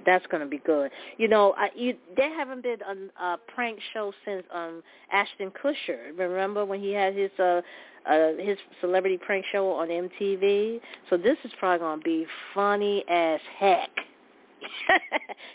[0.07, 0.91] That's going to be good.
[1.19, 4.83] You know, I, you, there haven't been a, a prank show since um
[5.13, 6.17] Ashton Kutcher.
[6.17, 7.61] Remember when he had his uh,
[8.09, 10.81] uh his celebrity prank show on MTV?
[11.09, 13.91] So this is probably going to be funny as heck.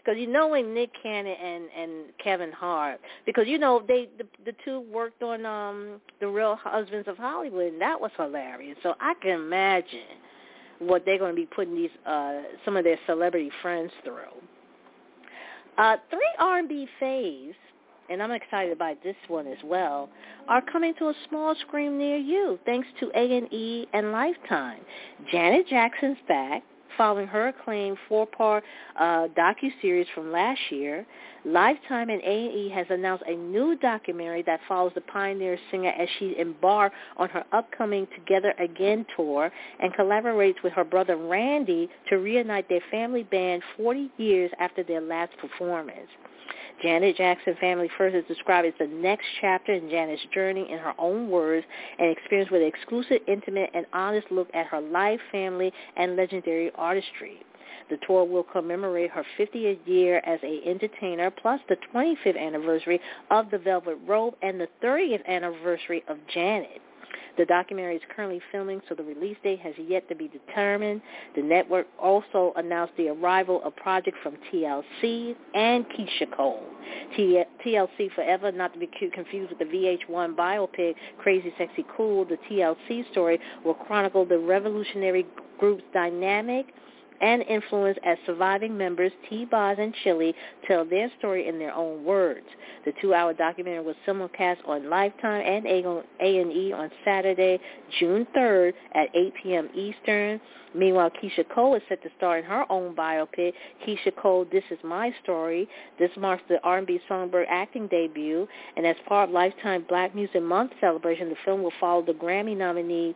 [0.04, 1.92] Because you know when Nick Cannon and and
[2.24, 7.08] Kevin Hart, because you know they the the two worked on um the Real Husbands
[7.08, 8.78] of Hollywood, and that was hilarious.
[8.84, 10.00] So I can imagine
[10.80, 14.42] what they're going to be putting these uh, some of their celebrity friends through.
[15.78, 17.56] Uh, three R&B faves,
[18.10, 20.10] and I'm excited about this one as well,
[20.48, 24.80] are coming to a small screen near you thanks to A&E and Lifetime.
[25.32, 26.64] Janet Jackson's back
[26.98, 28.64] following her acclaimed four-part
[29.00, 31.06] uh, docu-series from last year.
[31.46, 36.36] Lifetime and A&E has announced a new documentary that follows the pioneer singer as she
[36.40, 42.68] embarks on her upcoming Together Again tour and collaborates with her brother Randy to reunite
[42.68, 46.10] their family band 40 years after their last performance.
[46.82, 50.94] Janet Jackson Family First is described as the next chapter in Janet's journey in her
[50.98, 51.66] own words
[52.00, 56.72] and experience with an exclusive, intimate, and honest look at her life, family, and legendary
[56.76, 57.40] artistry.
[57.90, 63.00] The tour will commemorate her 50th year as a entertainer, plus the 25th anniversary
[63.30, 66.82] of The Velvet Rope and the 30th anniversary of Janet.
[67.38, 71.02] The documentary is currently filming, so the release date has yet to be determined.
[71.36, 76.64] The network also announced the arrival of projects from TLC and Keyshia Cole.
[77.18, 83.10] TLC Forever, not to be confused with the VH1 biopic Crazy Sexy Cool, the TLC
[83.12, 85.26] story will chronicle the revolutionary
[85.60, 86.68] group's dynamic
[87.22, 90.34] and influence as surviving members T-Boz and Chili
[90.68, 92.46] tell their story in their own words.
[92.86, 97.60] The two-hour documentary was simulcast on Lifetime and A&E on Saturday,
[98.00, 99.70] June 3rd at 8 p.m.
[99.74, 100.40] Eastern.
[100.76, 103.54] Meanwhile, Keyshia Cole is set to star in her own biopic,
[103.88, 105.70] Keyshia Cole, This Is My Story.
[105.98, 108.46] This marks the R&B songbird acting debut,
[108.76, 112.58] and as part of Lifetime Black Music Month celebration, the film will follow the Grammy
[112.58, 113.16] nominee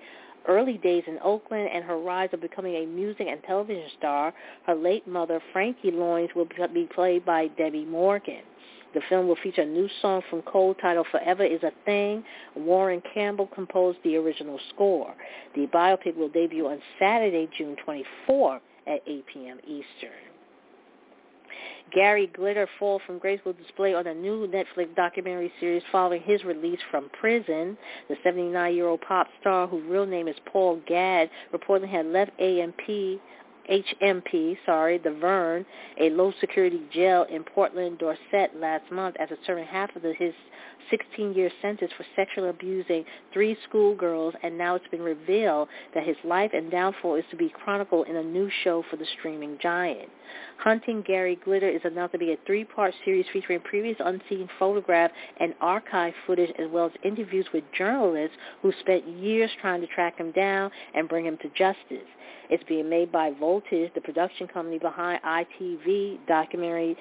[0.50, 4.34] early days in Oakland and her rise of becoming a music and television star,
[4.66, 8.42] her late mother, Frankie Lons, will be played by Debbie Morgan.
[8.94, 12.24] The film will feature a new song from Cole titled Forever is a Thing.
[12.56, 15.14] Warren Campbell composed the original score.
[15.56, 19.60] The biopic will debut on Saturday, June 24 at 8 p.m.
[19.68, 20.29] Eastern.
[21.94, 26.44] Gary Glitter Fall from Grace will display on a new Netflix documentary series following his
[26.44, 27.78] release from prison.
[28.10, 33.20] The 79-year-old pop star, whose real name is Paul Gadd, reportedly had left AMP
[33.70, 35.66] HMP, sorry, the Verne,
[36.00, 40.34] a low-security jail in Portland, Dorset last month after serving half of the, his
[40.92, 46.52] 16-year sentence for sexually abusing three schoolgirls, and now it's been revealed that his life
[46.54, 50.10] and downfall is to be chronicled in a new show for the streaming giant.
[50.58, 55.54] Hunting Gary Glitter is announced to be a three-part series featuring previous unseen photograph and
[55.62, 60.32] archive footage as well as interviews with journalists who spent years trying to track him
[60.32, 62.08] down and bring him to justice.
[62.50, 66.98] It's being made by Voltage, the production company behind ITV documentary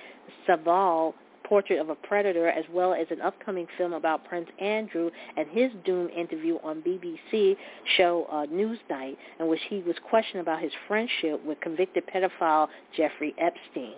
[0.47, 1.14] Savile
[1.49, 5.70] Portrait of a Predator, as well as an upcoming film about Prince Andrew and his
[5.84, 7.57] doomed interview on BBC
[7.96, 13.34] show uh, Newsnight, in which he was questioned about his friendship with convicted pedophile Jeffrey
[13.38, 13.94] Epstein.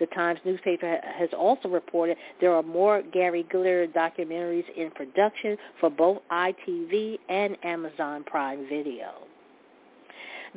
[0.00, 5.90] The Times newspaper has also reported there are more Gary Glitter documentaries in production for
[5.90, 9.26] both ITV and Amazon Prime Video.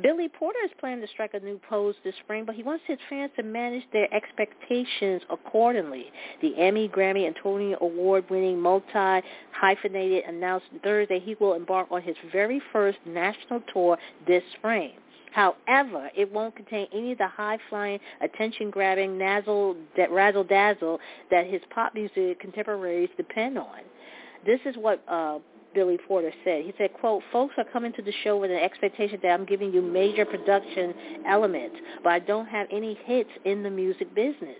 [0.00, 2.98] Billy Porter is planning to strike a new pose this spring, but he wants his
[3.10, 6.12] fans to manage their expectations accordingly.
[6.40, 12.62] The Emmy, Grammy, and Tony Award-winning multi-hyphenated announced Thursday he will embark on his very
[12.72, 14.92] first national tour this spring.
[15.32, 23.10] However, it won't contain any of the high-flying, attention-grabbing, razzle-dazzle that his pop music contemporaries
[23.16, 23.80] depend on.
[24.46, 25.38] This is what uh,
[25.74, 26.64] Billy Porter said.
[26.64, 29.72] He said, quote, folks are coming to the show with an expectation that I'm giving
[29.72, 30.94] you major production
[31.26, 34.56] elements, but I don't have any hits in the music business.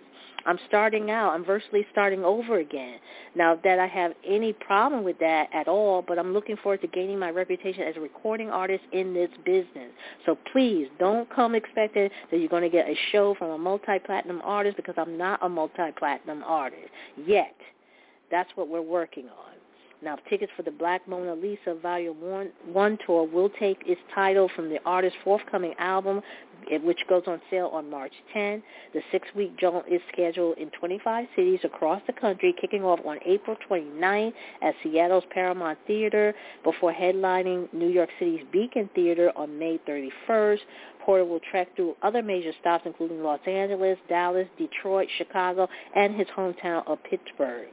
[0.47, 1.33] I'm starting out.
[1.33, 2.99] I'm virtually starting over again.
[3.35, 6.87] Now that I have any problem with that at all, but I'm looking forward to
[6.87, 9.91] gaining my reputation as a recording artist in this business.
[10.25, 14.41] So please don't come expecting that you're going to get a show from a multi-platinum
[14.43, 16.89] artist because I'm not a multi-platinum artist
[17.27, 17.55] yet.
[18.31, 19.58] That's what we're working on.
[20.01, 24.49] Now, tickets for the Black Mona Lisa Volume 1, 1 tour will take its title
[24.55, 26.21] from the artist's forthcoming album,
[26.71, 28.63] eh, which goes on sale on March 10.
[28.95, 33.57] The six-week jaunt is scheduled in 25 cities across the country, kicking off on April
[33.67, 34.33] 29
[34.63, 36.33] at Seattle's Paramount Theater
[36.63, 40.61] before headlining New York City's Beacon Theater on May 31st.
[41.05, 46.29] Porter will trek through other major stops, including Los Angeles, Dallas, Detroit, Chicago, and his
[46.37, 47.67] hometown of Pittsburgh.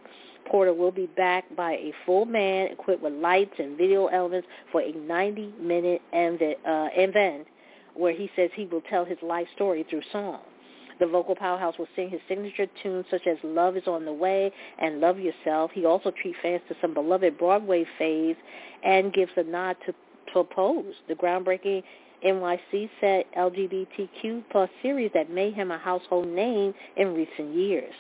[0.45, 4.81] Porter will be backed by a full man equipped with lights and video elements for
[4.81, 7.47] a 90-minute uh, event
[7.95, 10.39] where he says he will tell his life story through song.
[10.99, 14.51] The vocal powerhouse will sing his signature tunes such as Love is on the Way
[14.79, 15.71] and Love Yourself.
[15.73, 18.37] He also treats fans to some beloved Broadway faves
[18.83, 19.93] and gives a nod to
[20.43, 21.81] Pose, the groundbreaking
[22.25, 27.93] NYC set LGBTQ plus series that made him a household name in recent years.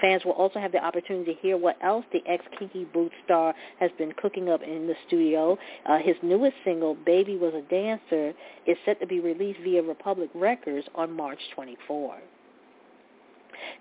[0.00, 3.90] Fans will also have the opportunity to hear what else the ex-Kinky Boots star has
[3.98, 5.58] been cooking up in the studio.
[5.86, 8.32] Uh, his newest single, Baby Was a Dancer,
[8.66, 12.18] is set to be released via Republic Records on March 24.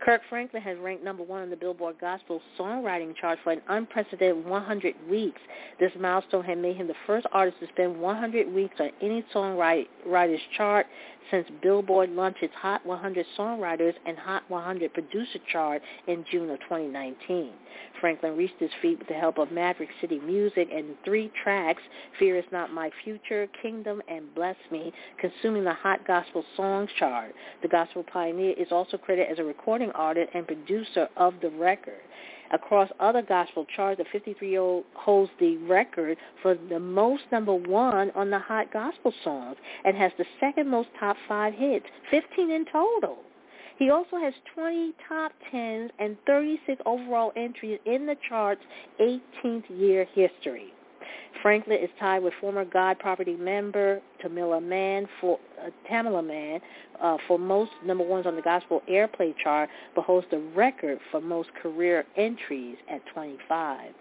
[0.04, 4.46] Kirk Franklin has ranked number one on the Billboard Gospel Songwriting chart for an unprecedented
[4.46, 5.42] 100 weeks.
[5.80, 10.42] This milestone had made him the first artist to spend 100 weeks on any songwriter's
[10.58, 10.86] chart
[11.32, 16.60] since Billboard launched its Hot 100 Songwriters and Hot 100 Producer chart in June of
[16.62, 17.52] 2019.
[18.00, 21.82] Franklin reached his feat with the help of Maverick City Music and three tracks,
[22.20, 27.34] Fear Is Not My Future, Kingdom, and Bless Me, consuming the Hot Gospel Songs chart.
[27.62, 32.02] The gospel pioneer is also credited as a recording artist and producer of the record.
[32.52, 38.30] Across other gospel charts, the 53-year-old holds the record for the most number one on
[38.30, 39.56] the hot gospel songs
[39.86, 43.20] and has the second most top five hits, 15 in total.
[43.80, 48.62] He also has 20 top 10s and 36 overall entries in the chart's
[49.00, 50.74] 18th year history.
[51.42, 56.60] Franklin is tied with former God Property member Tamela Mann for uh, Tamela Mann
[57.02, 61.22] uh, for most number ones on the gospel airplay chart, but holds the record for
[61.22, 63.92] most career entries at 25.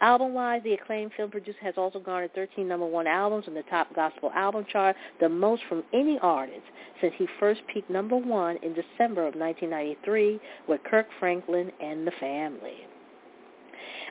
[0.00, 3.94] Album-wise, the acclaimed film producer has also garnered 13 number one albums on the top
[3.94, 6.64] gospel album chart, the most from any artist
[7.00, 12.12] since he first peaked number one in December of 1993 with Kirk Franklin and the
[12.18, 12.86] Family.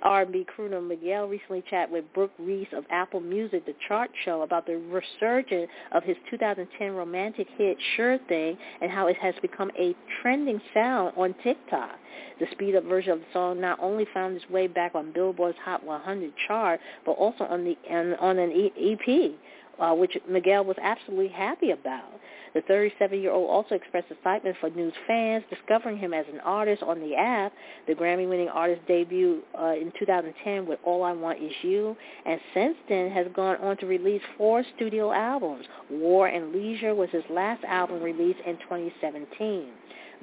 [0.02, 4.66] R&B crooner Miguel recently chatted with Brooke Reese of Apple Music, the chart show, about
[4.66, 9.96] the resurgence of his 2010 romantic hit Sure Thing and how it has become a
[10.22, 11.98] trending sound on TikTok.
[12.40, 15.84] The speed-up version of the song not only found its way back on Billboard's Hot
[15.84, 19.32] 100 chart, but also on the on, on an EP,
[19.80, 22.12] uh, which Miguel was absolutely happy about.
[22.54, 27.16] The 37-year-old also expressed excitement for news fans discovering him as an artist on the
[27.16, 27.52] app.
[27.88, 32.76] The Grammy-winning artist debuted uh, in 2010 with All I Want Is You, and since
[32.88, 35.66] then has gone on to release four studio albums.
[35.90, 39.70] War and Leisure was his last album released in 2017.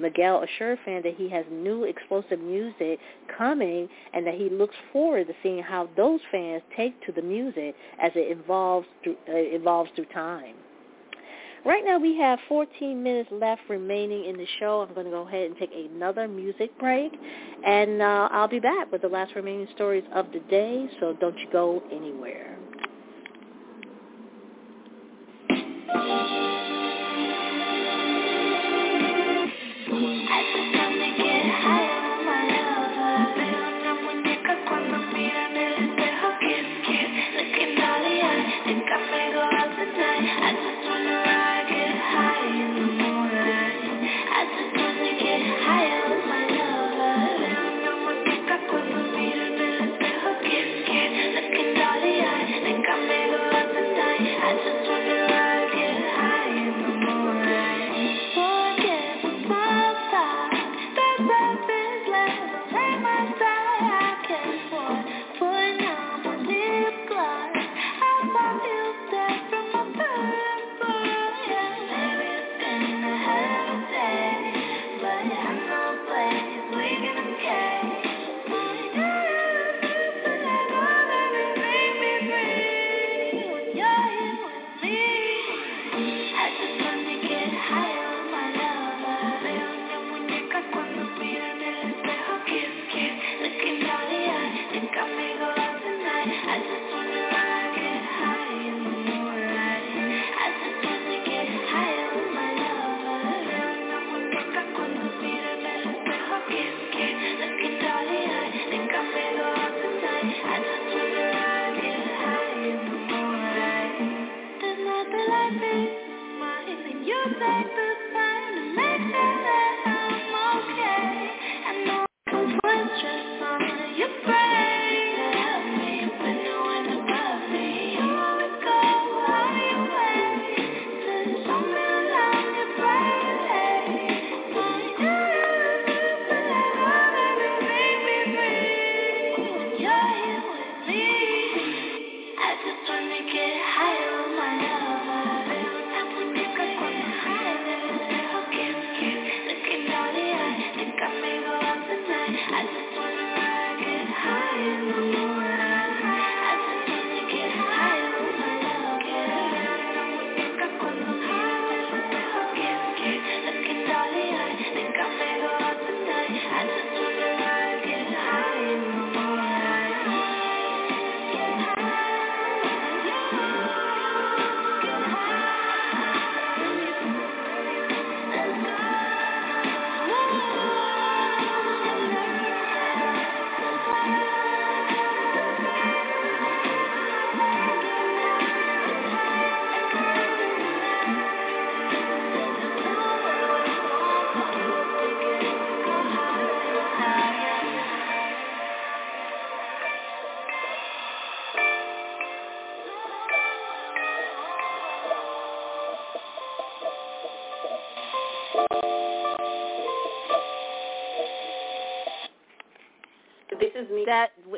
[0.01, 2.99] Miguel assured fans that he has new explosive music
[3.37, 7.75] coming and that he looks forward to seeing how those fans take to the music
[8.01, 10.55] as it evolves through, uh, evolves through time.
[11.63, 14.81] Right now we have 14 minutes left remaining in the show.
[14.81, 17.11] I'm going to go ahead and take another music break,
[17.65, 21.37] and uh, I'll be back with the last remaining stories of the day, so don't
[21.37, 22.57] you go anywhere.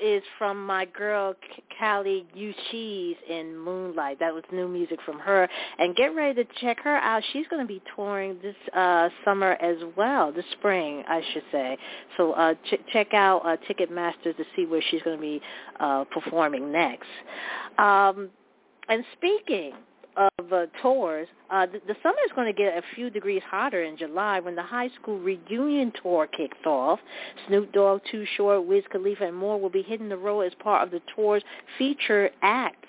[0.04, 1.34] Is from my girl
[1.80, 4.20] Kali Uchis in Moonlight.
[4.20, 5.47] That was new music from her.
[5.80, 7.24] And get ready to check her out.
[7.32, 11.78] She's going to be touring this uh summer as well, this spring, I should say.
[12.18, 15.41] So uh ch- check out uh, Ticketmaster to see where she's going to be
[15.80, 17.08] uh performing next.
[17.78, 18.30] Um
[18.89, 19.74] and speaking
[20.18, 23.84] of uh, tours, uh, the, the summer is going to get a few degrees hotter
[23.84, 26.99] in July when the high school reunion tour kicks off.
[27.47, 30.84] Snoop Dogg, Too Short, Wiz Khalifa, and more will be hitting the road as part
[30.84, 31.43] of the tour's
[31.78, 32.88] featured acts.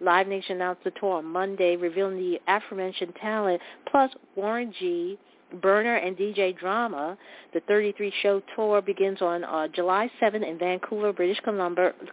[0.00, 3.60] Live Nation announced the tour on Monday, revealing the aforementioned talent,
[3.90, 5.18] plus Warren G.,
[5.60, 7.16] Berner and DJ Drama.
[7.52, 11.38] The 33-show tour begins on uh, July 7th in Vancouver, British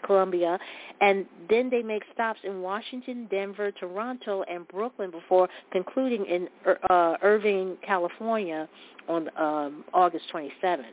[0.06, 0.60] Columbia,
[1.02, 6.48] and then they make stops in Washington, Denver, Toronto, and Brooklyn before concluding in
[6.90, 8.68] uh, Irvine, California
[9.08, 10.86] on um, August 27th.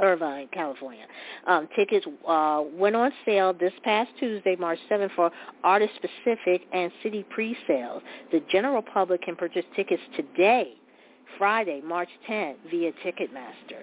[0.00, 1.06] Irvine, California.
[1.46, 5.30] Um, tickets uh, went on sale this past Tuesday, March 7th, for
[5.64, 8.02] artist-specific and city pre-sales.
[8.30, 10.74] The general public can purchase tickets today
[11.38, 13.82] Friday, March 10th via Ticketmaster.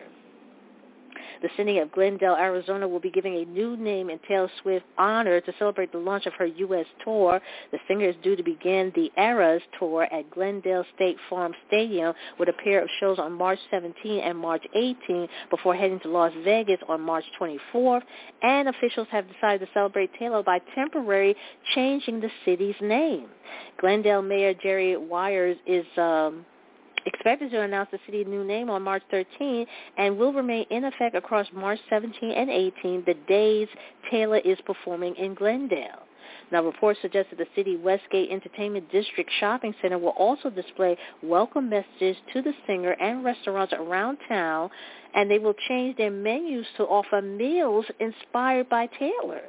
[1.43, 5.41] The city of Glendale, Arizona will be giving a new name in Taylor Swift honor
[5.41, 6.85] to celebrate the launch of her U.S.
[7.03, 7.41] tour.
[7.71, 12.47] The singer is due to begin the Eras tour at Glendale State Farm Stadium with
[12.47, 16.79] a pair of shows on March 17 and March 18 before heading to Las Vegas
[16.87, 18.03] on March 24th.
[18.41, 21.35] And officials have decided to celebrate Taylor by temporarily
[21.75, 23.27] changing the city's name.
[23.81, 25.85] Glendale Mayor Jerry Weiers is...
[25.97, 26.45] Um,
[27.05, 29.65] expected to announce the city's new name on March 13
[29.97, 33.67] and will remain in effect across March 17 and 18, the days
[34.09, 36.03] Taylor is performing in Glendale.
[36.51, 41.69] Now, reports suggest that the city Westgate Entertainment District Shopping Center will also display welcome
[41.69, 44.69] messages to the singer and restaurants around town,
[45.15, 49.41] and they will change their menus to offer meals inspired by Taylor.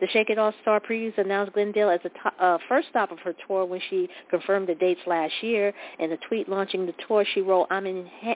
[0.00, 3.18] The Shake It All Star Previews announced Glendale as the to- uh, first stop of
[3.20, 5.72] her tour when she confirmed the dates last year.
[5.98, 7.86] In a tweet launching the tour, she wrote, I'm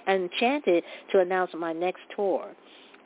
[0.07, 2.49] enchanted to announce my next tour.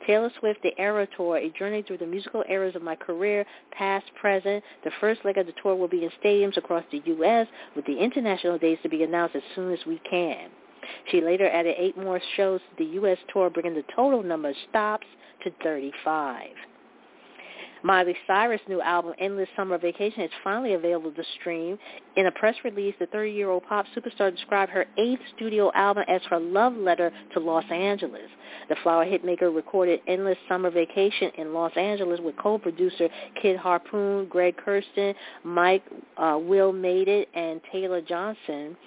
[0.05, 4.05] Taylor Swift, The Era Tour, a journey through the musical eras of my career, past,
[4.19, 4.63] present.
[4.83, 7.97] The first leg of the tour will be in stadiums across the U.S., with the
[7.97, 10.49] international dates to be announced as soon as we can.
[11.09, 13.17] She later added eight more shows to the U.S.
[13.31, 15.07] tour, bringing the total number of stops
[15.43, 16.49] to 35.
[17.83, 21.77] Miley Cyrus' new album, Endless Summer Vacation, is finally available to stream.
[22.15, 26.39] In a press release, the 30-year-old pop superstar described her eighth studio album as her
[26.39, 28.29] love letter to Los Angeles.
[28.69, 33.09] The flower hitmaker recorded Endless Summer Vacation in Los Angeles with co-producer
[33.41, 35.13] Kid Harpoon, Greg Kurstin,
[35.43, 35.83] Mike
[36.17, 38.77] uh, Will Made It, and Taylor Johnson.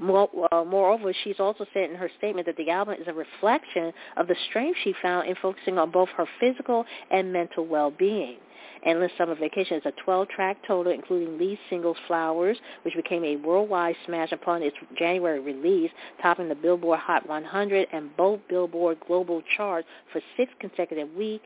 [0.00, 4.28] Uh, moreover, she's also said in her statement that the album is a reflection of
[4.28, 8.36] the strength she found in focusing on both her physical and mental well-being.
[8.84, 13.96] Endless Summer Vacation is a 12-track total, including lead singles Flowers, which became a worldwide
[14.06, 15.90] smash upon its January release,
[16.22, 21.44] topping the Billboard Hot 100 and both Billboard Global charts for six consecutive weeks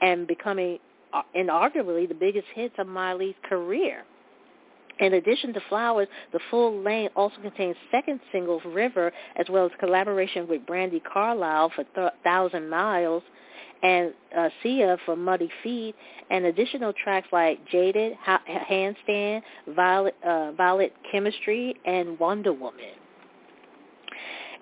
[0.00, 0.78] and becoming
[1.12, 4.04] uh, inarguably the biggest hits of Miley's career.
[5.00, 9.72] In addition to Flowers, the full length also contains second single River, as well as
[9.78, 13.22] collaboration with Brandi Carlile for th- Thousand Miles
[13.82, 15.94] and uh, Sia for Muddy Feet,
[16.30, 22.97] and additional tracks like Jaded, ha- Handstand, Violet, uh, Violet Chemistry, and Wonder Woman.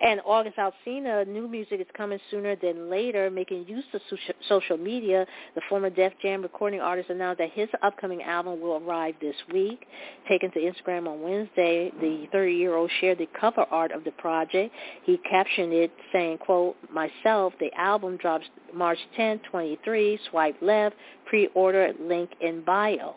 [0.02, 4.00] And August Alsina, new music is coming sooner than later, making use of
[4.46, 5.26] social media.
[5.54, 9.86] The former Def Jam recording artist announced that his upcoming album will arrive this week.
[10.28, 14.74] Taken to Instagram on Wednesday, the 30-year-old shared the cover art of the project.
[15.04, 18.44] He captioned it saying, quote, myself, the album drops
[18.74, 20.94] March 10, 23, swipe left,
[21.24, 23.14] pre-order, link in bio.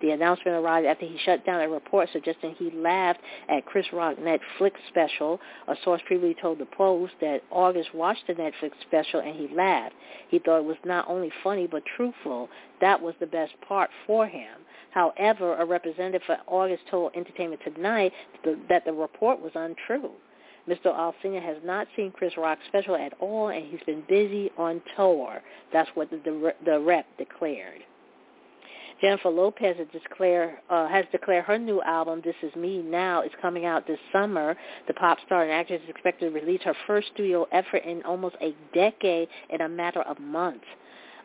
[0.00, 4.16] The announcement arrived after he shut down a report suggesting he laughed at Chris Rock
[4.16, 5.38] Netflix special.
[5.68, 9.94] A source previously told the Post that August watched the Netflix special and he laughed.
[10.28, 12.48] He thought it was not only funny but truthful.
[12.80, 14.60] That was the best part for him.
[14.90, 18.12] However, a representative for August told Entertainment Tonight
[18.68, 20.10] that the report was untrue.
[20.68, 20.86] Mr.
[20.86, 25.42] Alsina has not seen Chris Rock's special at all, and he's been busy on tour.
[25.72, 27.82] That's what the, the, the rep declared.
[29.00, 33.30] Jennifer Lopez has declared, uh, has declared her new album, This Is Me Now, is
[33.40, 34.56] coming out this summer.
[34.88, 38.36] The pop star and actress is expected to release her first studio effort in almost
[38.42, 40.66] a decade in a matter of months.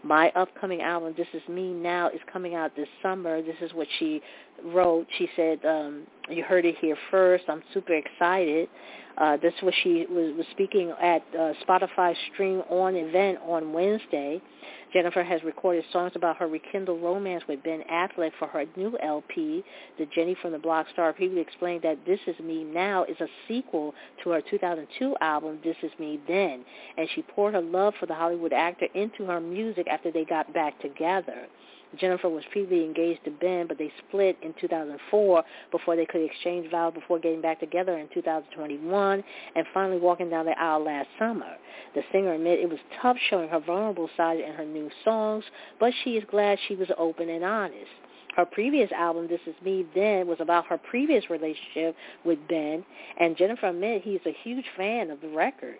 [0.03, 3.41] My upcoming album, This Is Me Now, is coming out this summer.
[3.41, 4.21] This is what she
[4.64, 7.45] wrote, she said, um, you heard it here first.
[7.47, 8.70] I'm super excited.
[9.18, 14.41] Uh, this was she was, was speaking at uh, Spotify Stream On event on Wednesday.
[14.93, 19.64] Jennifer has recorded songs about her rekindled romance with Ben Affleck for her new LP,
[19.97, 21.12] The Jenny from the Block Star.
[21.12, 23.93] People explained that This Is Me Now is a sequel
[24.24, 26.64] to her 2002 album, This Is Me Then,
[26.97, 30.53] and she poured her love for the Hollywood actor into her music after they got
[30.53, 31.47] back together.
[31.98, 36.70] Jennifer was previously engaged to Ben, but they split in 2004 before they could exchange
[36.72, 39.24] vows before getting back together in 2021
[39.56, 41.56] and finally walking down the aisle last summer.
[41.94, 45.44] The singer admitted it was tough showing her vulnerable side in her new songs,
[45.80, 47.92] but she is glad she was open and honest.
[48.36, 52.84] Her previous album, This Is Me Then, was about her previous relationship with Ben,
[53.18, 55.78] and Jennifer admitted he's a huge fan of the record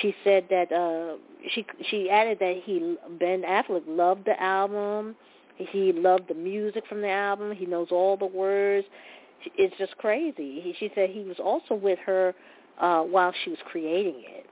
[0.00, 1.16] she said that uh
[1.50, 5.16] she she added that he Ben Affleck loved the album
[5.58, 7.52] he loved the music from the album.
[7.52, 8.86] He knows all the words.
[9.56, 10.60] It's just crazy.
[10.60, 12.34] He, she said he was also with her
[12.80, 14.47] uh, while she was creating it.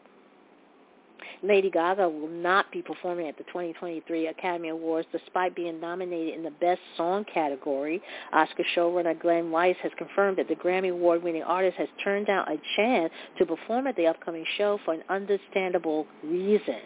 [1.42, 6.42] Lady Gaga will not be performing at the 2023 Academy Awards despite being nominated in
[6.42, 8.02] the Best Song category.
[8.32, 12.56] Oscar showrunner Glenn Weiss has confirmed that the Grammy Award-winning artist has turned down a
[12.76, 16.80] chance to perform at the upcoming show for an understandable reason.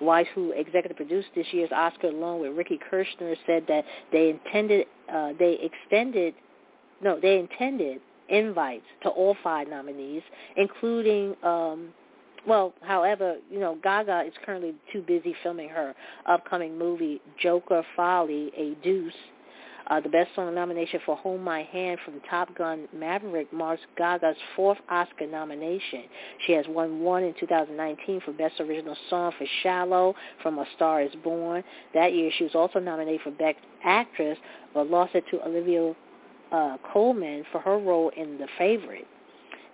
[0.00, 4.86] Weiss, who executive produced this year's Oscar along with Ricky Kirshner, said that they intended
[5.12, 6.34] uh, they extended
[7.00, 10.22] no they intended invites to all five nominees,
[10.56, 11.88] including um,
[12.46, 15.94] well, however, you know, Gaga is currently too busy filming her
[16.26, 19.10] upcoming movie Joker Folie à Deux,
[19.88, 24.36] uh, the Best Song nomination for Hold My Hand from Top Gun Maverick marks Gaga's
[24.54, 26.04] fourth Oscar nomination.
[26.46, 31.02] She has won one in 2019 for Best Original Song for Shallow from A Star
[31.02, 31.62] is Born.
[31.94, 34.38] That year she was also nominated for Best Actress,
[34.72, 35.94] but lost it to Olivia
[36.52, 39.06] uh, Colman for her role in The Favorite.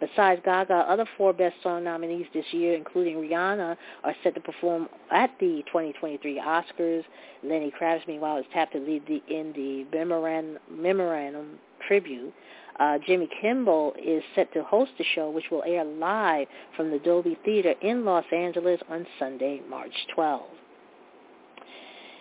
[0.00, 4.88] Besides Gaga, other four Best Song nominees this year, including Rihanna, are set to perform
[5.10, 7.02] at the 2023 Oscars.
[7.42, 12.32] Lenny Kravitz, meanwhile, is tapped to lead the, in the memorandum, memorandum tribute.
[12.78, 16.46] Uh, Jimmy Kimmel is set to host the show, which will air live
[16.76, 20.42] from the Dolby Theater in Los Angeles on Sunday, March 12th.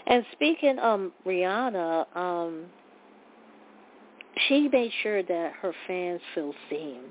[0.08, 2.66] And speaking of Rihanna, um,
[4.48, 7.02] she made sure that her fans feel seen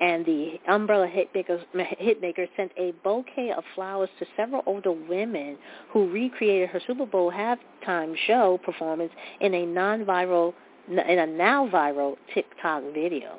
[0.00, 5.56] and the Umbrella Hitmaker sent a bouquet of flowers to several older women
[5.90, 10.54] who recreated her Super Bowl halftime show performance in a non-viral
[10.88, 13.38] in a now viral TikTok video.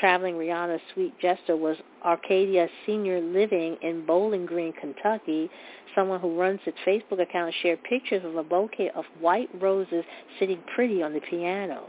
[0.00, 5.48] Traveling Rihanna's sweet gesture was Arcadia Senior Living in Bowling Green, Kentucky.
[5.94, 10.04] Someone who runs its Facebook account shared pictures of a bouquet of white roses
[10.38, 11.84] sitting pretty on the piano.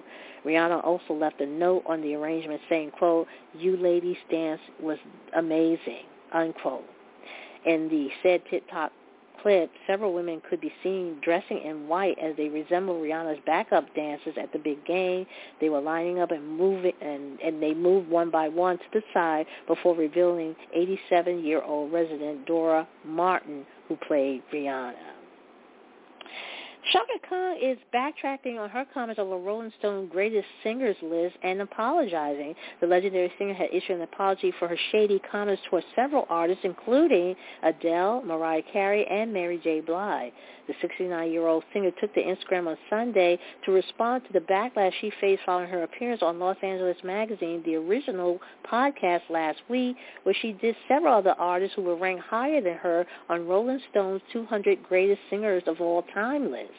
[0.46, 4.98] Rihanna also left a note on the arrangement saying, quote, you ladies dance was
[5.36, 6.86] amazing, unquote.
[7.66, 8.94] In the said TikTok
[9.42, 14.36] clip, several women could be seen dressing in white as they resemble Rihanna's backup dancers
[14.42, 15.26] at the big game.
[15.60, 19.02] They were lining up and moving, and, and they moved one by one to the
[19.14, 25.17] side before revealing 87-year-old resident Dora Martin, who played Rihanna.
[26.92, 31.62] Chaka Khan is backtracking on her comments on the Rolling Stone Greatest Singers list and
[31.62, 32.56] apologizing.
[32.80, 37.36] The legendary singer had issued an apology for her shady comments towards several artists, including
[37.64, 39.82] Adele, Mariah Carey, and Mary J.
[39.82, 40.32] Blige.
[40.68, 45.44] The 69-year-old singer took to Instagram on Sunday to respond to the backlash she faced
[45.46, 48.40] following her appearance on Los Angeles Magazine, the original
[48.70, 53.06] podcast last week, where she did several other artists who were ranked higher than her
[53.30, 56.72] on Rolling Stone's 200 Greatest Singers of All Time list.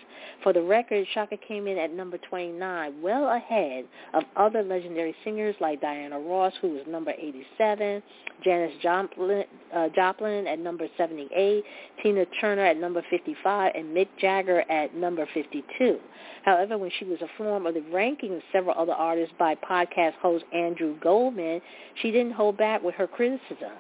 [0.42, 5.54] For the record, Chaka came in at number 29, well ahead of other legendary singers
[5.60, 8.02] like Diana Ross, who was number 87,
[8.44, 11.64] Janis Joplin, uh, Joplin at number 78,
[12.02, 15.98] Tina Turner at number 55, and Mick Jagger at number 52.
[16.44, 20.44] However, when she was informed of the ranking of several other artists by podcast host
[20.52, 21.60] Andrew Goldman,
[22.02, 23.72] she didn't hold back with her criticism.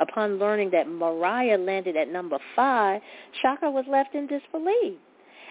[0.00, 3.00] Upon learning that Mariah landed at number five,
[3.40, 4.98] Chaka was left in disbelief.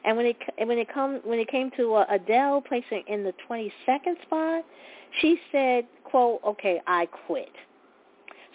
[0.03, 3.34] And when it when it come when it came to uh, Adele placing in the
[3.49, 4.64] 22nd spot,
[5.20, 7.49] she said, "quote Okay, I quit."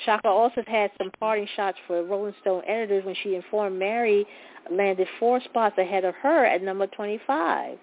[0.05, 4.27] Chaka also had some parting shots for Rolling Stone editors when she informed Mary
[4.71, 7.79] landed four spots ahead of her at number 25.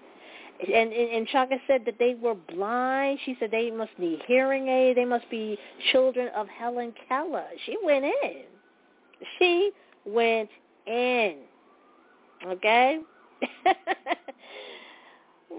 [0.60, 3.20] And, and, and Chaka said that they were blind.
[3.24, 4.96] She said they must need hearing aid.
[4.96, 5.56] They must be
[5.92, 7.44] children of Helen Keller.
[7.64, 8.42] She went in.
[9.38, 9.70] She
[10.04, 10.50] went
[10.86, 11.36] in.
[12.46, 12.98] Okay?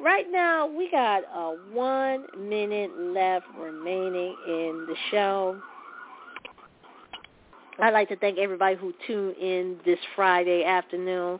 [0.02, 5.62] right now we got uh, one minute left remaining in the show.
[7.82, 11.40] I'd like to thank everybody who tuned in this Friday afternoon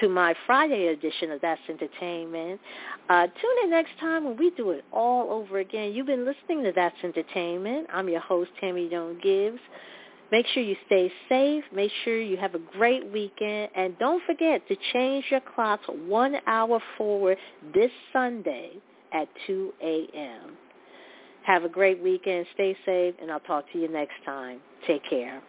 [0.00, 2.60] to my Friday edition of That's Entertainment.
[3.08, 5.92] Uh, tune in next time when we do it all over again.
[5.92, 7.88] You've been listening to That's Entertainment.
[7.92, 9.58] I'm your host, Tammy Jones Gibbs.
[10.32, 11.64] Make sure you stay safe.
[11.72, 13.70] Make sure you have a great weekend.
[13.76, 17.36] And don't forget to change your clocks one hour forward
[17.74, 18.70] this Sunday
[19.12, 20.56] at 2 a.m.
[21.44, 22.46] Have a great weekend.
[22.54, 24.60] Stay safe, and I'll talk to you next time.
[24.86, 25.42] Take care.